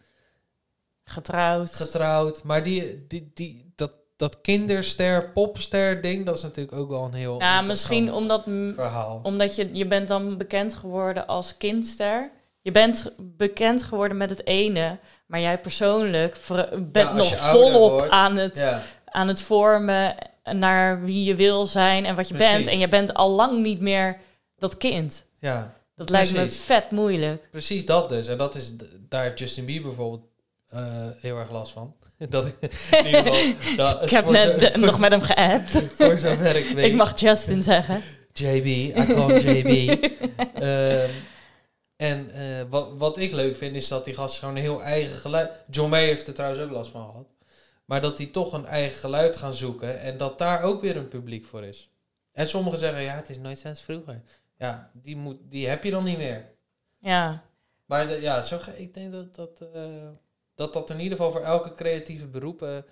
[1.04, 1.74] Getrouwd.
[1.74, 2.44] Getrouwd.
[2.44, 7.14] Maar die, die, die, dat, dat kinderster, popster ding, dat is natuurlijk ook wel een
[7.14, 8.44] heel ja, misschien omdat,
[8.76, 9.20] verhaal.
[9.24, 12.32] omdat je, je bent dan bekend geworden als kindster.
[12.62, 16.38] Je bent bekend geworden met het ene, maar jij persoonlijk
[16.78, 20.16] bent nog volop wordt, aan, het, Ja, aan het vormen
[20.54, 22.54] naar wie je wil zijn en wat je Precies.
[22.56, 22.68] bent.
[22.68, 24.18] En je bent al lang niet meer
[24.58, 25.26] dat kind.
[25.39, 27.47] ja, Dat lijkt me vet moeilijk.
[27.52, 28.28] precies dat dus.
[28.28, 28.72] En dat is,
[29.10, 30.24] daar heeft Justin Bieber bijvoorbeeld
[30.70, 31.95] eh, heel erg last van.
[32.30, 32.54] dat ik,
[32.91, 35.72] in ieder geval, dat, Ik heb net de- nog met hem geappt.
[35.97, 36.86] Voor zover ik weet.
[36.86, 38.02] Ik mag Justin zeggen.
[38.34, 40.00] JB, I call JB.
[40.54, 41.10] Ehm,
[41.95, 45.18] en eh, wat, wat ik leuk vind, is dat die gast gewoon een heel eigen
[45.18, 45.50] geluid...
[45.72, 47.26] John Mayer heeft er trouwens ook last van gehad.
[47.90, 51.08] Maar dat die toch een eigen geluid gaan zoeken en dat daar ook weer een
[51.08, 51.90] publiek voor is.
[52.32, 54.22] En sommigen zeggen, ja, het is nooit sinds vroeger.
[54.58, 56.46] Ja, die, moet, die heb je dan niet meer.
[56.98, 57.44] Ja,
[57.86, 60.08] Maar de- ja, zo, ik denk dat dat, eh,
[60.56, 62.86] dat dat in ieder geval voor elke creatieve beroepen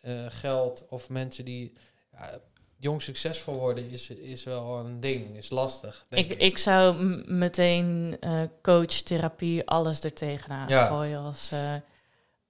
[0.00, 0.86] eh, geldt.
[0.88, 1.72] Of mensen die
[2.12, 2.38] ja,
[2.76, 5.36] jong succesvol worden, is, is wel een ding.
[5.36, 6.06] Is lastig.
[6.08, 6.96] Denk ik, ik, ik zou
[7.32, 10.86] meteen eh, coach, therapie, alles er tegenaan Ja.
[10.86, 11.72] gooien als, eh,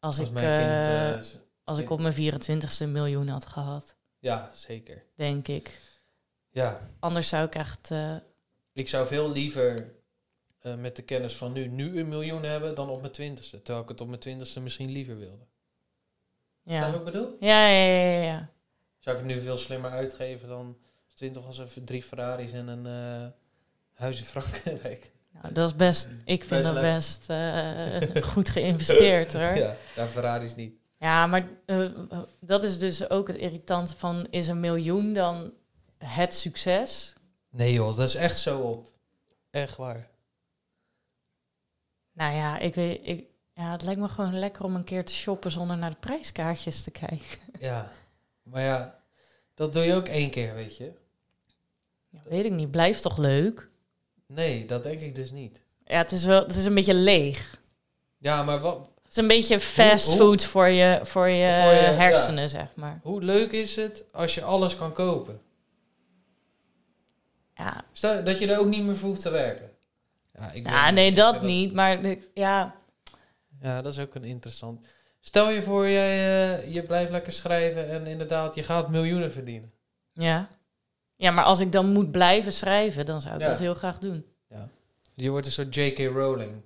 [0.01, 1.41] als, Als ik, mijn eh, kind.
[1.65, 5.05] Als ik op mijn 24ste een miljoen had gehad, ja, zeker.
[5.15, 5.81] denk ik.
[6.51, 7.91] Ja, Anders zou ik echt...
[7.91, 8.17] eh,
[8.73, 9.93] ik zou veel liever
[10.61, 13.57] eh, met de kennis van nu, nu een miljoen hebben dan op mijn twintigste.
[13.63, 15.45] Terwijl ik het op mijn twintigste misschien liever wilde.
[16.63, 16.87] Ja.
[16.91, 17.37] wat ik bedoel?
[17.41, 18.51] Ja, ja, ja, ja, ja.
[18.99, 22.69] Zou ik het nu veel slimmer uitgeven dan als 20 was even drie Ferraris en
[22.69, 23.29] een eh,
[23.93, 25.11] huis in Frankrijk.
[25.43, 26.09] Nou, dat is best...
[26.25, 26.83] Ik vind Best dat leuk.
[28.03, 29.55] best goed geïnvesteerd, hoor.
[29.57, 30.75] Ja, daar Ferraris niet.
[31.03, 31.91] Ja, maar eh,
[32.41, 34.27] dat is dus ook het irritante van...
[34.31, 35.53] Is een miljoen dan
[35.99, 37.15] het succes?
[37.51, 38.91] Nee joh, dat is echt zo op.
[39.51, 40.09] Echt waar.
[42.13, 43.01] Nou ja, ik weet...
[43.03, 45.97] Ik, Ja, het lijkt me gewoon lekker om een keer te shoppen zonder naar de
[45.97, 47.39] prijskaartjes te kijken.
[47.61, 47.93] Ja.
[48.43, 49.03] Maar ja,
[49.55, 50.93] dat doe je ook één keer, weet je.
[52.09, 53.71] Ja, weet ik niet, blijft toch leuk?
[54.27, 55.63] Nee, dat denk ik dus niet.
[55.85, 57.61] Ja, het is wel, het is een beetje leeg.
[58.19, 61.73] Ja, maar wat, Het is een beetje fast hoe- food voor je, voor je, Voor
[61.73, 63.01] je- hersenen, zeg maar.
[63.03, 65.41] hoe leuk is het als je alles kan kopen?
[67.55, 69.71] Ja, Stel dat je er ook niet meer voor hoeft te werken.
[70.39, 71.73] Ja, ik ja nee, dat niet.
[71.73, 72.75] Maar de- ja,
[73.61, 74.87] Ja, dat is ook een interessant.
[75.21, 76.11] Stel je voor, jij,
[76.59, 79.73] eh, je blijft lekker schrijven en inderdaad, je gaat miljoenen verdienen.
[80.13, 80.49] ja.
[81.17, 83.49] ja, maar als ik dan moet blijven schrijven, dan zou ik Ja.
[83.49, 84.27] dat heel graag doen.
[85.15, 85.99] Je wordt een soort J.K.
[85.99, 86.63] Rowling.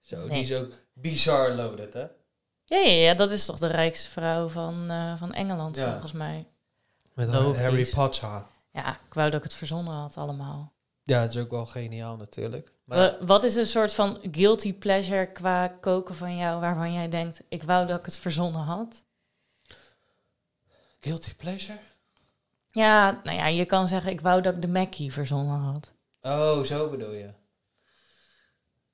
[0.00, 0.28] Zo, Nee.
[0.28, 2.06] die is ook bizar loaded, hè?
[2.64, 5.90] Ja, ja, ja, dat is toch de rijkste vrouw van, eh, van Engeland, Ja.
[5.90, 6.46] volgens mij.
[7.14, 7.60] Met Logisch.
[7.62, 8.46] Harry Potter.
[8.72, 10.72] Ja, ik wou dat ik het verzonnen had allemaal.
[11.02, 12.72] Ja, het is ook wel geniaal natuurlijk.
[12.84, 17.08] Maar Wa- Wat is een soort van guilty pleasure qua koken van jou, waarvan jij
[17.08, 19.04] denkt, ik wou dat ik het verzonnen had?
[21.00, 21.78] guilty pleasure?
[22.68, 25.92] Ja, nou ja, je kan zeggen, ik wou dat ik de Mackie verzonnen had.
[26.20, 27.30] Oh, zo bedoel je.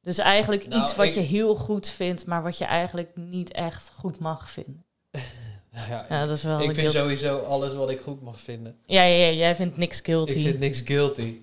[0.02, 3.52] Dus eigenlijk Nou, iets wat ik- je heel goed vindt, maar wat je eigenlijk niet
[3.52, 4.84] echt goed mag vinden.
[5.88, 8.78] Ja, Ja, dat is wel ik vind sowieso alles wat ik goed mag vinden.
[8.86, 10.32] Ja, ja, ja, jij vindt niks guilty.
[10.32, 11.40] Ik vind niks guilty.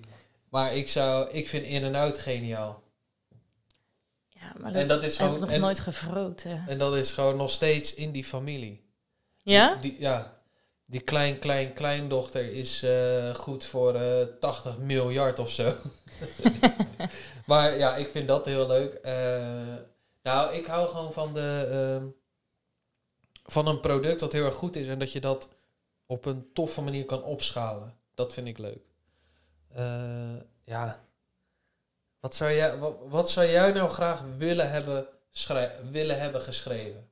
[0.50, 2.82] Maar ik, zou, ik vind In-N-Out geniaal.
[4.28, 5.40] Ja, maar dat, En dat is heb ik gewoon...
[5.40, 6.64] nog En, nooit gevroten.
[6.66, 8.84] en dat is gewoon nog steeds in die familie.
[9.42, 9.74] Ja?
[9.74, 10.37] Die, die- ja.
[10.90, 15.74] Die klein, klein, kleindochter is eh, goed voor eh 80 miljard of zo.
[17.46, 18.94] maar ja, ik vind dat heel leuk.
[18.94, 19.74] Eh,
[20.22, 22.06] nou, ik hou gewoon van, de, ehm,
[23.44, 25.48] van een product dat heel erg goed is en dat je dat
[26.06, 27.94] op een toffe manier kan opschalen.
[28.14, 28.82] Dat vind ik leuk.
[30.64, 31.00] Ja.
[32.20, 32.78] Wat zou, jij,
[33.08, 35.06] wat, zou jij nou graag willen hebben,
[35.90, 37.10] willen hebben geschreven?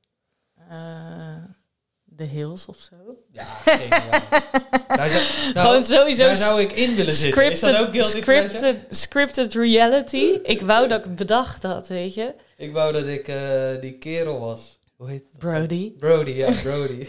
[2.17, 2.95] De Hills of zo.
[3.31, 4.09] Ja, geniaal.
[4.97, 7.51] daar, zou, nou, Gewoon sowieso daar zou ik in willen zitten.
[7.51, 8.49] Is dat ook scripted, pleasure?
[8.49, 10.39] scripted, scripted reality.
[10.43, 12.33] Ik wou dat ik bedacht had, weet je.
[12.57, 14.79] Ik wou dat ik eh, die kerel was.
[14.95, 15.39] Hoe heet het?
[15.39, 15.91] Brody.
[15.91, 17.07] Brody, ja, Brody.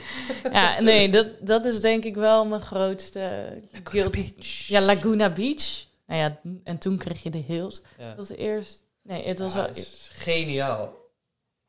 [0.52, 3.52] Ja, nee, dat, dat is denk ik wel mijn grootste
[3.84, 4.32] guilty.
[4.66, 5.86] Ja, Laguna Beach.
[6.06, 7.80] Nou ja, en toen kreeg je de Hills.
[7.98, 8.08] Ja.
[8.08, 8.82] Dat was eerst...
[9.02, 9.66] Nee, het was Ja, wel...
[9.66, 10.94] het is geniaal.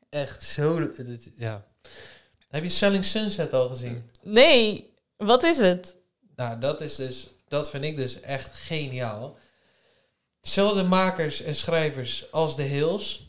[0.08, 0.90] Echt zo...
[1.36, 1.64] ja.
[2.50, 4.10] Heb je Selling Sunset al gezien?
[4.22, 5.96] Nee, wat is het?
[6.36, 7.28] Nou, dat is dus...
[7.48, 9.36] Dat vind ik dus echt geniaal.
[10.40, 13.28] Dezelfde makers en schrijvers als The Hills.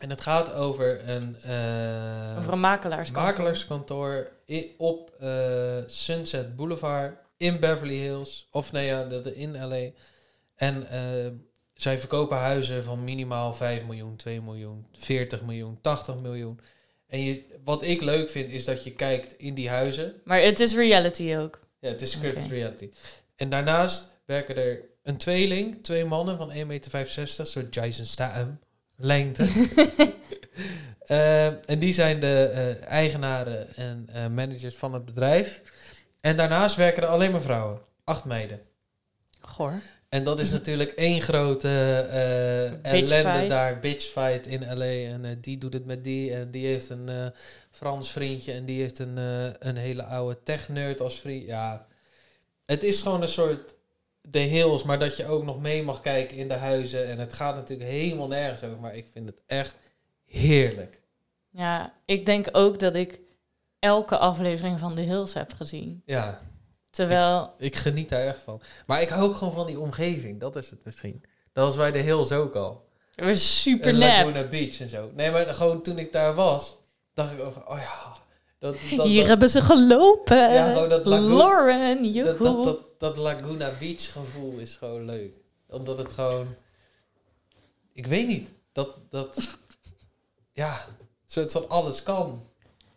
[0.00, 1.36] En het gaat over een...
[1.42, 3.22] eh, Over een makelaarskantoor.
[3.30, 4.30] makelaarskantoor
[4.76, 8.48] op eh, Sunset Boulevard in Beverly Hills.
[8.50, 9.90] Of nee, ja, dat in LA.
[10.54, 11.32] En eh,
[11.74, 16.60] zij verkopen huizen van minimaal 5 miljoen, 2 miljoen, 40 miljoen, 80 miljoen.
[17.08, 20.14] En je, wat ik leuk vind is dat je kijkt in die huizen.
[20.24, 21.60] Maar het is reality ook.
[21.78, 22.90] Ja, het is scripted reality.
[23.36, 28.58] En daarnaast werken er een tweeling, twee mannen van 1,65 meter, soort Jason Statham,
[28.96, 29.46] lengte.
[31.08, 35.62] Eh, en die zijn de eh, eigenaren en eh, managers van het bedrijf.
[36.20, 37.80] En daarnaast werken er alleen maar vrouwen.
[38.04, 38.60] Acht meiden.
[39.40, 39.72] Goor.
[40.08, 41.68] En dat is natuurlijk één grote
[42.10, 43.48] eh ellende fight.
[43.48, 44.84] daar, bitch fight in LA.
[44.84, 46.34] En eh, die doet het met die.
[46.34, 47.26] En die heeft een eh,
[47.70, 48.52] Frans vriendje.
[48.52, 49.16] En die heeft een,
[49.58, 51.46] een hele oude tech-nerd als vriend.
[51.46, 51.86] Ja,
[52.66, 53.74] het is gewoon een soort
[54.20, 54.82] de hills.
[54.82, 57.06] Maar dat je ook nog mee mag kijken in de huizen.
[57.06, 58.80] En het gaat natuurlijk helemaal nergens over.
[58.80, 59.74] Maar ik vind het echt
[60.24, 61.00] heerlijk.
[61.50, 63.20] Ja, ik denk ook dat ik
[63.78, 66.02] elke aflevering van The Hills heb gezien.
[66.04, 66.40] Ja,
[66.90, 68.60] Terwijl, ik geniet daar echt van.
[68.86, 70.40] Maar ik hou ook gewoon van die omgeving.
[70.40, 71.24] Dat is het misschien.
[71.52, 72.88] Dat was bij de hills ook al.
[73.14, 74.24] het was super En nep.
[74.26, 75.10] Laguna Beach en zo.
[75.14, 76.76] Nee, maar gewoon toen ik daar was,
[77.14, 78.12] dacht ik ook, oh ja,
[78.58, 80.52] dat, dat, Hier dat, hebben ze gelopen.
[80.52, 85.32] Ja, gewoon dat Lagoon- Lauren, dat, dat, dat, dat Laguna Beach gevoel is gewoon leuk.
[85.68, 86.54] Omdat het gewoon,
[87.92, 89.56] ik weet niet, dat, dat,
[90.52, 90.86] ja,
[91.26, 92.42] soort van alles kan.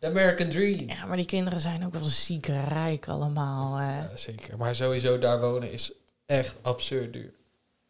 [0.01, 0.89] The American Dream.
[0.89, 3.75] Ja, maar die kinderen zijn ook wel ziek rijk allemaal.
[3.75, 3.97] Hè.
[3.99, 4.57] Ja, zeker.
[4.57, 5.91] Maar sowieso daar wonen is
[6.25, 7.33] echt absurd duur.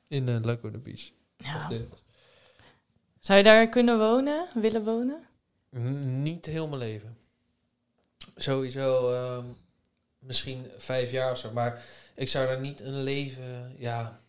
[0.07, 1.09] In uh, Laguna Beach.
[1.37, 1.67] Ja.
[3.19, 5.23] Zou je daar kunnen wonen, willen wonen?
[5.77, 7.17] N- Niet heel mijn leven.
[8.35, 9.45] Sowieso ehm,
[10.19, 11.51] misschien vijf jaar of zo.
[11.51, 11.83] Maar
[12.15, 13.75] ik zou daar niet een leven...
[13.77, 14.19] Ja.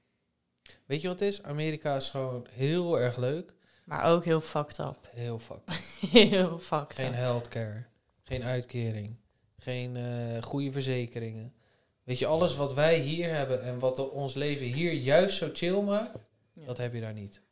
[0.87, 1.43] Weet je wat het is?
[1.43, 3.53] Amerika is gewoon heel erg leuk.
[3.85, 4.99] Maar ook heel fucked up.
[5.15, 5.61] Heel fuck.
[6.11, 7.15] heel fucked Geen up.
[7.15, 7.85] healthcare.
[8.23, 9.17] Geen uitkering.
[9.59, 11.55] Geen eh, goede verzekeringen.
[12.05, 15.81] Weet je, alles wat wij hier hebben en wat ons leven hier juist zo chill
[15.83, 16.67] maakt, Ja.
[16.67, 17.43] dat heb je daar niet.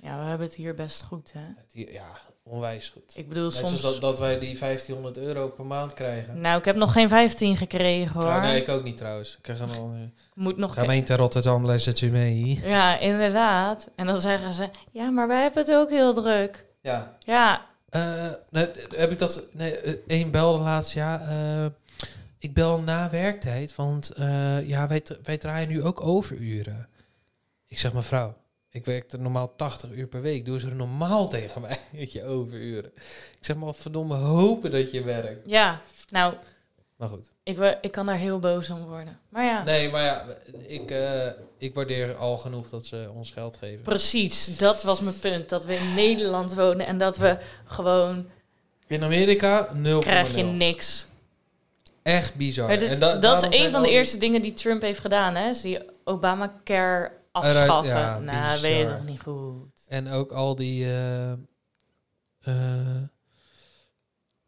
[0.00, 1.46] Ja, we hebben het hier best goed, hè?
[1.92, 3.12] Ja, onwijs goed.
[3.16, 3.80] Ik bedoel, Net soms...
[3.80, 6.40] dat, dat wij die 1500 euro per maand krijgen.
[6.40, 8.30] Nou, ik heb nog geen 15 gekregen hoor.
[8.30, 9.36] Nou, nee, ik ook niet trouwens.
[9.36, 9.90] Ik krijg nog...
[10.34, 10.74] Moet nog...
[10.74, 12.60] Gemeente Rotterdam, luistert u mee?
[12.64, 13.90] Ja, inderdaad.
[13.96, 16.64] En dan zeggen ze, ja, maar wij hebben het ook heel druk.
[16.80, 17.16] Ja.
[17.18, 18.02] Ja, Eh,
[18.50, 19.48] nee, heb ik dat...
[19.52, 21.20] Nee, eh, één belde laatst, ja.
[21.20, 21.66] eh,
[22.38, 24.12] ik bel na werktijd, want
[24.64, 26.88] ja, wij, wij draaien nu ook overuren.
[27.66, 28.36] Ik zeg, mevrouw,
[28.76, 30.44] ik werk normaal 80 uur per week.
[30.44, 32.90] Doe ze normaal tegen mij, weet je, overuren.
[33.38, 35.50] Ik zeg maar, verdomme, hopen dat je werkt.
[35.50, 35.80] ja.
[36.10, 36.34] Nou,
[36.96, 37.30] Maar goed.
[37.42, 39.18] ik, ik kan daar heel boos om worden.
[39.28, 40.24] Maar ja, Nee, maar ja,
[40.66, 41.26] ik, eh,
[41.58, 43.82] ik waardeer al genoeg dat ze ons geld geven.
[43.82, 44.56] precies.
[44.58, 45.48] Dat was mijn punt.
[45.48, 48.26] Dat we in Nederland wonen en dat we gewoon...
[48.86, 49.98] In Amerika 0,0.
[49.98, 51.06] krijg je niks.
[52.02, 52.68] Echt bizar.
[52.78, 55.48] Dit- En da- dat is een van de eerste dingen die Trump heeft gedaan, hè?
[55.48, 57.10] Is die Obamacare
[57.42, 57.94] afschaffen.
[57.94, 59.84] ja, nou, weet je toch niet goed.
[59.88, 60.84] En ook al die...
[60.84, 61.32] eh,
[62.40, 63.02] eh,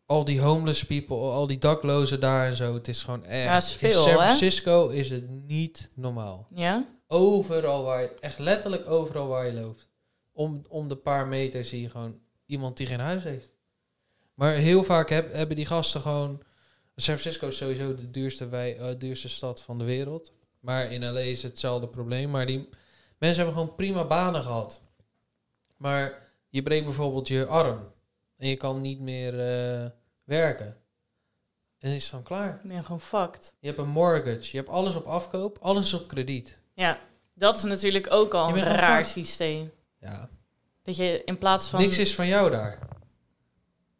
[0.07, 2.74] al die homeless people, al die daklozen daar en zo.
[2.74, 3.45] Het is gewoon echt...
[3.45, 4.26] Ja, is veel, in San hè?
[4.26, 6.47] Francisco is het niet normaal.
[6.55, 6.86] Ja?
[7.07, 8.14] Overal waar je...
[8.20, 9.89] Echt letterlijk overal waar je loopt.
[10.32, 13.51] Om, om de paar meter zie je gewoon iemand die geen huis heeft.
[14.34, 16.43] Maar heel vaak heb, hebben die gasten gewoon...
[16.97, 20.32] San Francisco is sowieso de duurste, wij, eh, duurste stad van de wereld.
[20.61, 22.30] Maar in LA is hetzelfde probleem.
[22.30, 22.68] Maar die
[23.18, 24.82] mensen hebben gewoon prima banen gehad.
[25.76, 27.92] Maar je breekt bijvoorbeeld je arm.
[28.36, 29.90] En je kan niet meer eh,
[30.24, 30.76] werken.
[31.78, 32.61] En is het dan klaar.
[32.64, 33.54] Ben gewoon fucked.
[33.61, 34.48] Je hebt een mortgage.
[34.50, 35.59] Je hebt alles op afkoop.
[35.61, 36.61] Alles op krediet.
[36.74, 36.98] Ja,
[37.34, 39.09] dat is natuurlijk ook al een raar fucked.
[39.09, 39.72] systeem.
[40.00, 40.28] Ja.
[40.82, 41.80] Dat je in plaats van...
[41.80, 42.78] Niks is van jou daar.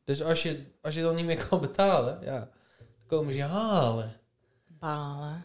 [0.05, 3.45] Dus als je, als je dan niet meer kan betalen, ja, dan komen ze je
[3.45, 4.21] halen.
[4.67, 5.45] Balen.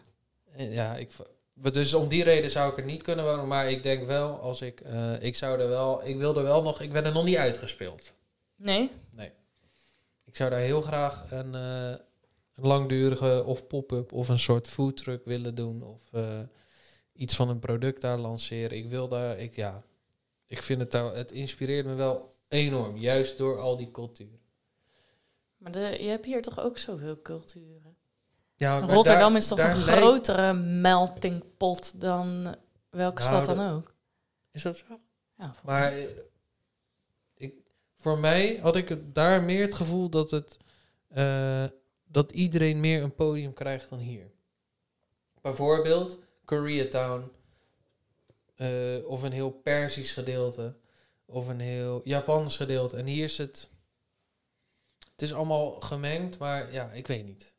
[0.54, 1.10] En Ja, ik,
[1.54, 3.48] dus om die reden zou ik er niet kunnen wonen.
[3.48, 6.62] Maar ik denk wel, als ik, eh, ik zou er wel, ik wil er wel
[6.62, 8.12] nog, ik ben er nog niet uitgespeeld.
[8.56, 8.90] Nee?
[10.24, 11.94] Ik zou daar heel graag een eh,
[12.54, 15.82] langdurige of pop-up of een soort foodtruck willen doen.
[15.82, 16.40] Of eh,
[17.12, 18.76] iets van een product daar lanceren.
[18.76, 19.84] Ik wil daar, ik, ja,
[20.46, 22.96] ik vind het daar, het inspireert me wel enorm.
[22.96, 24.38] Juist door al die cultuur.
[25.56, 27.93] Maar de, je hebt hier toch ook zoveel culturen?
[28.56, 32.54] Ja, Rotterdam daar- is toch een grotere melting pot dan
[32.90, 33.94] welke Nou, stad dan ook?
[34.50, 35.00] Is dat zo?
[35.38, 36.08] Ja, Maar eh,
[37.34, 37.54] ik,
[37.96, 40.56] voor mij had ik daar meer het gevoel dat het
[41.08, 41.64] eh,
[42.04, 44.30] dat iedereen meer een podium krijgt dan hier.
[45.40, 47.30] Bijvoorbeeld Koreatown
[48.54, 50.76] eh of een heel Persisch gedeelte
[51.24, 52.96] of een heel Japans gedeelte.
[52.96, 53.68] En hier is het.
[55.12, 57.53] Het is allemaal gemengd, maar ja, ik weet niet.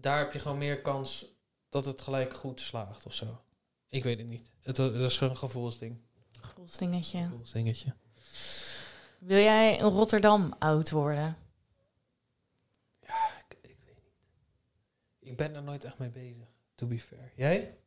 [0.00, 1.26] Daar heb je gewoon meer kans
[1.68, 3.40] dat het gelijk goed slaagt of zo.
[3.88, 4.50] Ik weet het niet.
[4.62, 6.00] Het, dat is een gevoelsding.
[6.40, 7.22] Gevoelsdingetje.
[7.22, 7.94] Gevoelsdingetje.
[9.18, 11.36] Wil jij in Rotterdam oud worden?
[13.00, 14.12] Ik, ik weet niet.
[15.30, 17.32] Ik ben er nooit echt mee bezig, to be fair.
[17.36, 17.78] Jij?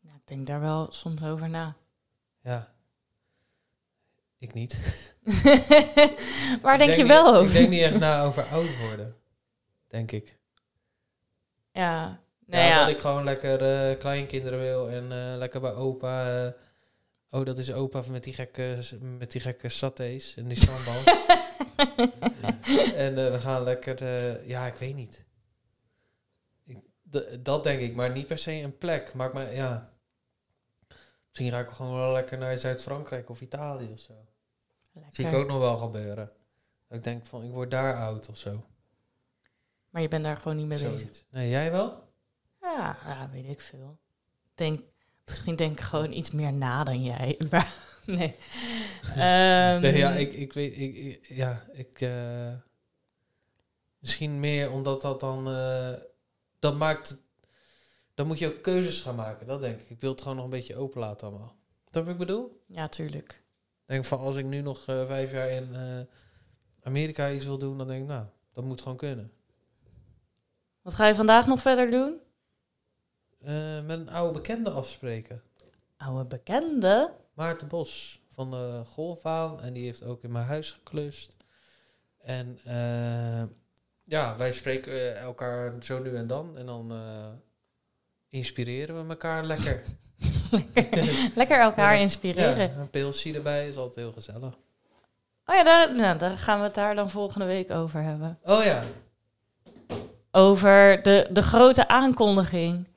[0.00, 1.76] Nou, ik denk daar wel soms over na.
[2.42, 2.72] Ja.
[4.38, 4.74] Ik niet.
[6.62, 7.46] Waar Ik denk, je niet- wel over?
[7.46, 9.16] Ik denk niet echt na over oud worden.
[9.86, 10.37] Denk ik.
[11.78, 12.78] Ja, nou ja, ja.
[12.78, 16.44] dat ik gewoon lekker eh, kleinkinderen wil en eh, lekker bij opa.
[16.44, 16.52] eh,
[17.30, 21.14] oh, dat is opa met die gekke, met die gekke satés en die sambal.
[23.04, 24.04] en we gaan lekker,
[24.46, 25.24] ja, ik weet niet.
[26.64, 26.80] Ik,
[27.44, 29.14] dat denk ik, maar niet per se een plek.
[29.14, 29.92] Maakt me, ja.
[31.28, 34.14] Misschien ga ik gewoon wel lekker naar Zuid-Frankrijk of Italië of zo.
[34.92, 35.14] Lekker.
[35.14, 36.30] Zie ik ook nog wel gebeuren.
[36.90, 38.64] Ik denk van, ik word daar oud of zo.
[39.98, 41.24] Maar je bent daar gewoon niet mee bezig.
[41.30, 42.02] Nee, jij wel?
[42.60, 43.98] Ja, ja, weet ik veel.
[44.54, 44.78] Denk,
[45.26, 47.38] misschien denk ik gewoon iets meer na dan jij.
[47.50, 47.74] Maar,
[48.06, 48.34] nee.
[49.02, 52.52] Ehm, Nee, ja, ik, ik weet, ik, ik- ja, ik, eh,
[53.98, 55.92] misschien meer omdat dat dan, eh,
[56.58, 57.16] dat maakt,
[58.14, 59.90] dan moet je ook keuzes gaan maken, dat denk ik.
[59.90, 61.56] Ik wil het gewoon nog een beetje open laten allemaal.
[61.90, 62.62] Dat wat ik bedoel?
[62.66, 63.42] Ja, tuurlijk.
[63.86, 65.76] Denk van, als ik nu nog eh, vijf jaar in
[66.82, 69.32] Amerika iets wil doen, dan denk ik, nou, dat moet gewoon kunnen.
[70.88, 72.20] Wat ga je vandaag nog verder doen?
[73.40, 75.42] Eh, met een oude bekende afspreken.
[75.96, 77.12] Oude bekende?
[77.34, 79.60] Maarten Bos van de golfbaan.
[79.60, 81.36] En die heeft ook in mijn huis geklust.
[82.18, 83.42] En eh,
[84.04, 86.58] ja, wij spreken eh, elkaar zo nu en dan.
[86.58, 86.92] En dan
[88.28, 89.82] inspireren we elkaar lekker.
[91.34, 92.70] Lekker elkaar Ja, inspireren.
[92.70, 94.58] Ja, een pilsje erbij is altijd heel gezellig.
[95.44, 98.38] Oh ja, daar, nou, daar gaan we het daar dan volgende week over hebben.
[98.42, 98.82] Oh ja.
[100.30, 102.88] Over de, de grote aankondiging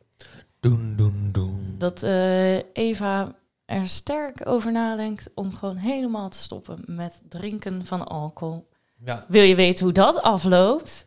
[0.59, 1.75] Doen, doen, doen.
[1.77, 8.07] dat eh, Eva er sterk over nadenkt om gewoon helemaal te stoppen met drinken van
[8.07, 8.69] alcohol.
[9.05, 9.25] Ja.
[9.27, 11.05] Wil je weten hoe dat afloopt?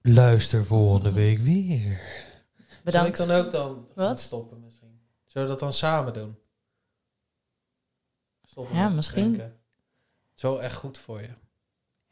[0.00, 2.00] Luister volgende week weer.
[2.84, 3.16] Bedankt.
[3.16, 4.20] Zal ik dan ook dan Wat?
[4.20, 5.00] stoppen misschien?
[5.24, 6.38] Zullen we dat dan samen doen?
[8.44, 9.22] Stoppen Ja, met misschien.
[9.22, 9.44] drinken.
[9.44, 11.28] Het is wel echt goed voor je.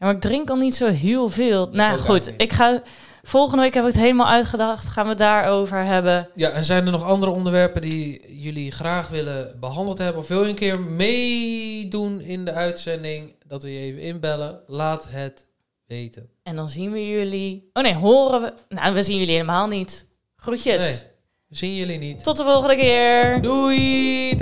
[0.05, 1.69] Maar ik drink al niet zo heel veel.
[1.73, 2.83] Nou goed, ik ga
[3.23, 4.89] volgende week heb ik het helemaal uitgedacht.
[4.89, 6.29] Gaan we het daarover hebben.
[6.35, 10.23] Ja, en zijn er nog andere onderwerpen die jullie graag willen behandeld hebben?
[10.23, 13.35] Of wil je een keer meedoen in de uitzending?
[13.47, 14.61] Dat we je even inbellen?
[14.67, 15.47] Laat het
[15.87, 16.29] weten.
[16.43, 17.71] En dan zien we jullie.
[17.73, 18.53] Oh nee, horen we.
[18.69, 20.07] Nou, we zien jullie helemaal niet.
[20.37, 20.83] Groetjes.
[20.83, 21.11] Nee,
[21.49, 22.25] we zien jullie niet.
[22.25, 23.43] Tot de volgende keer.
[23.43, 24.37] Doei!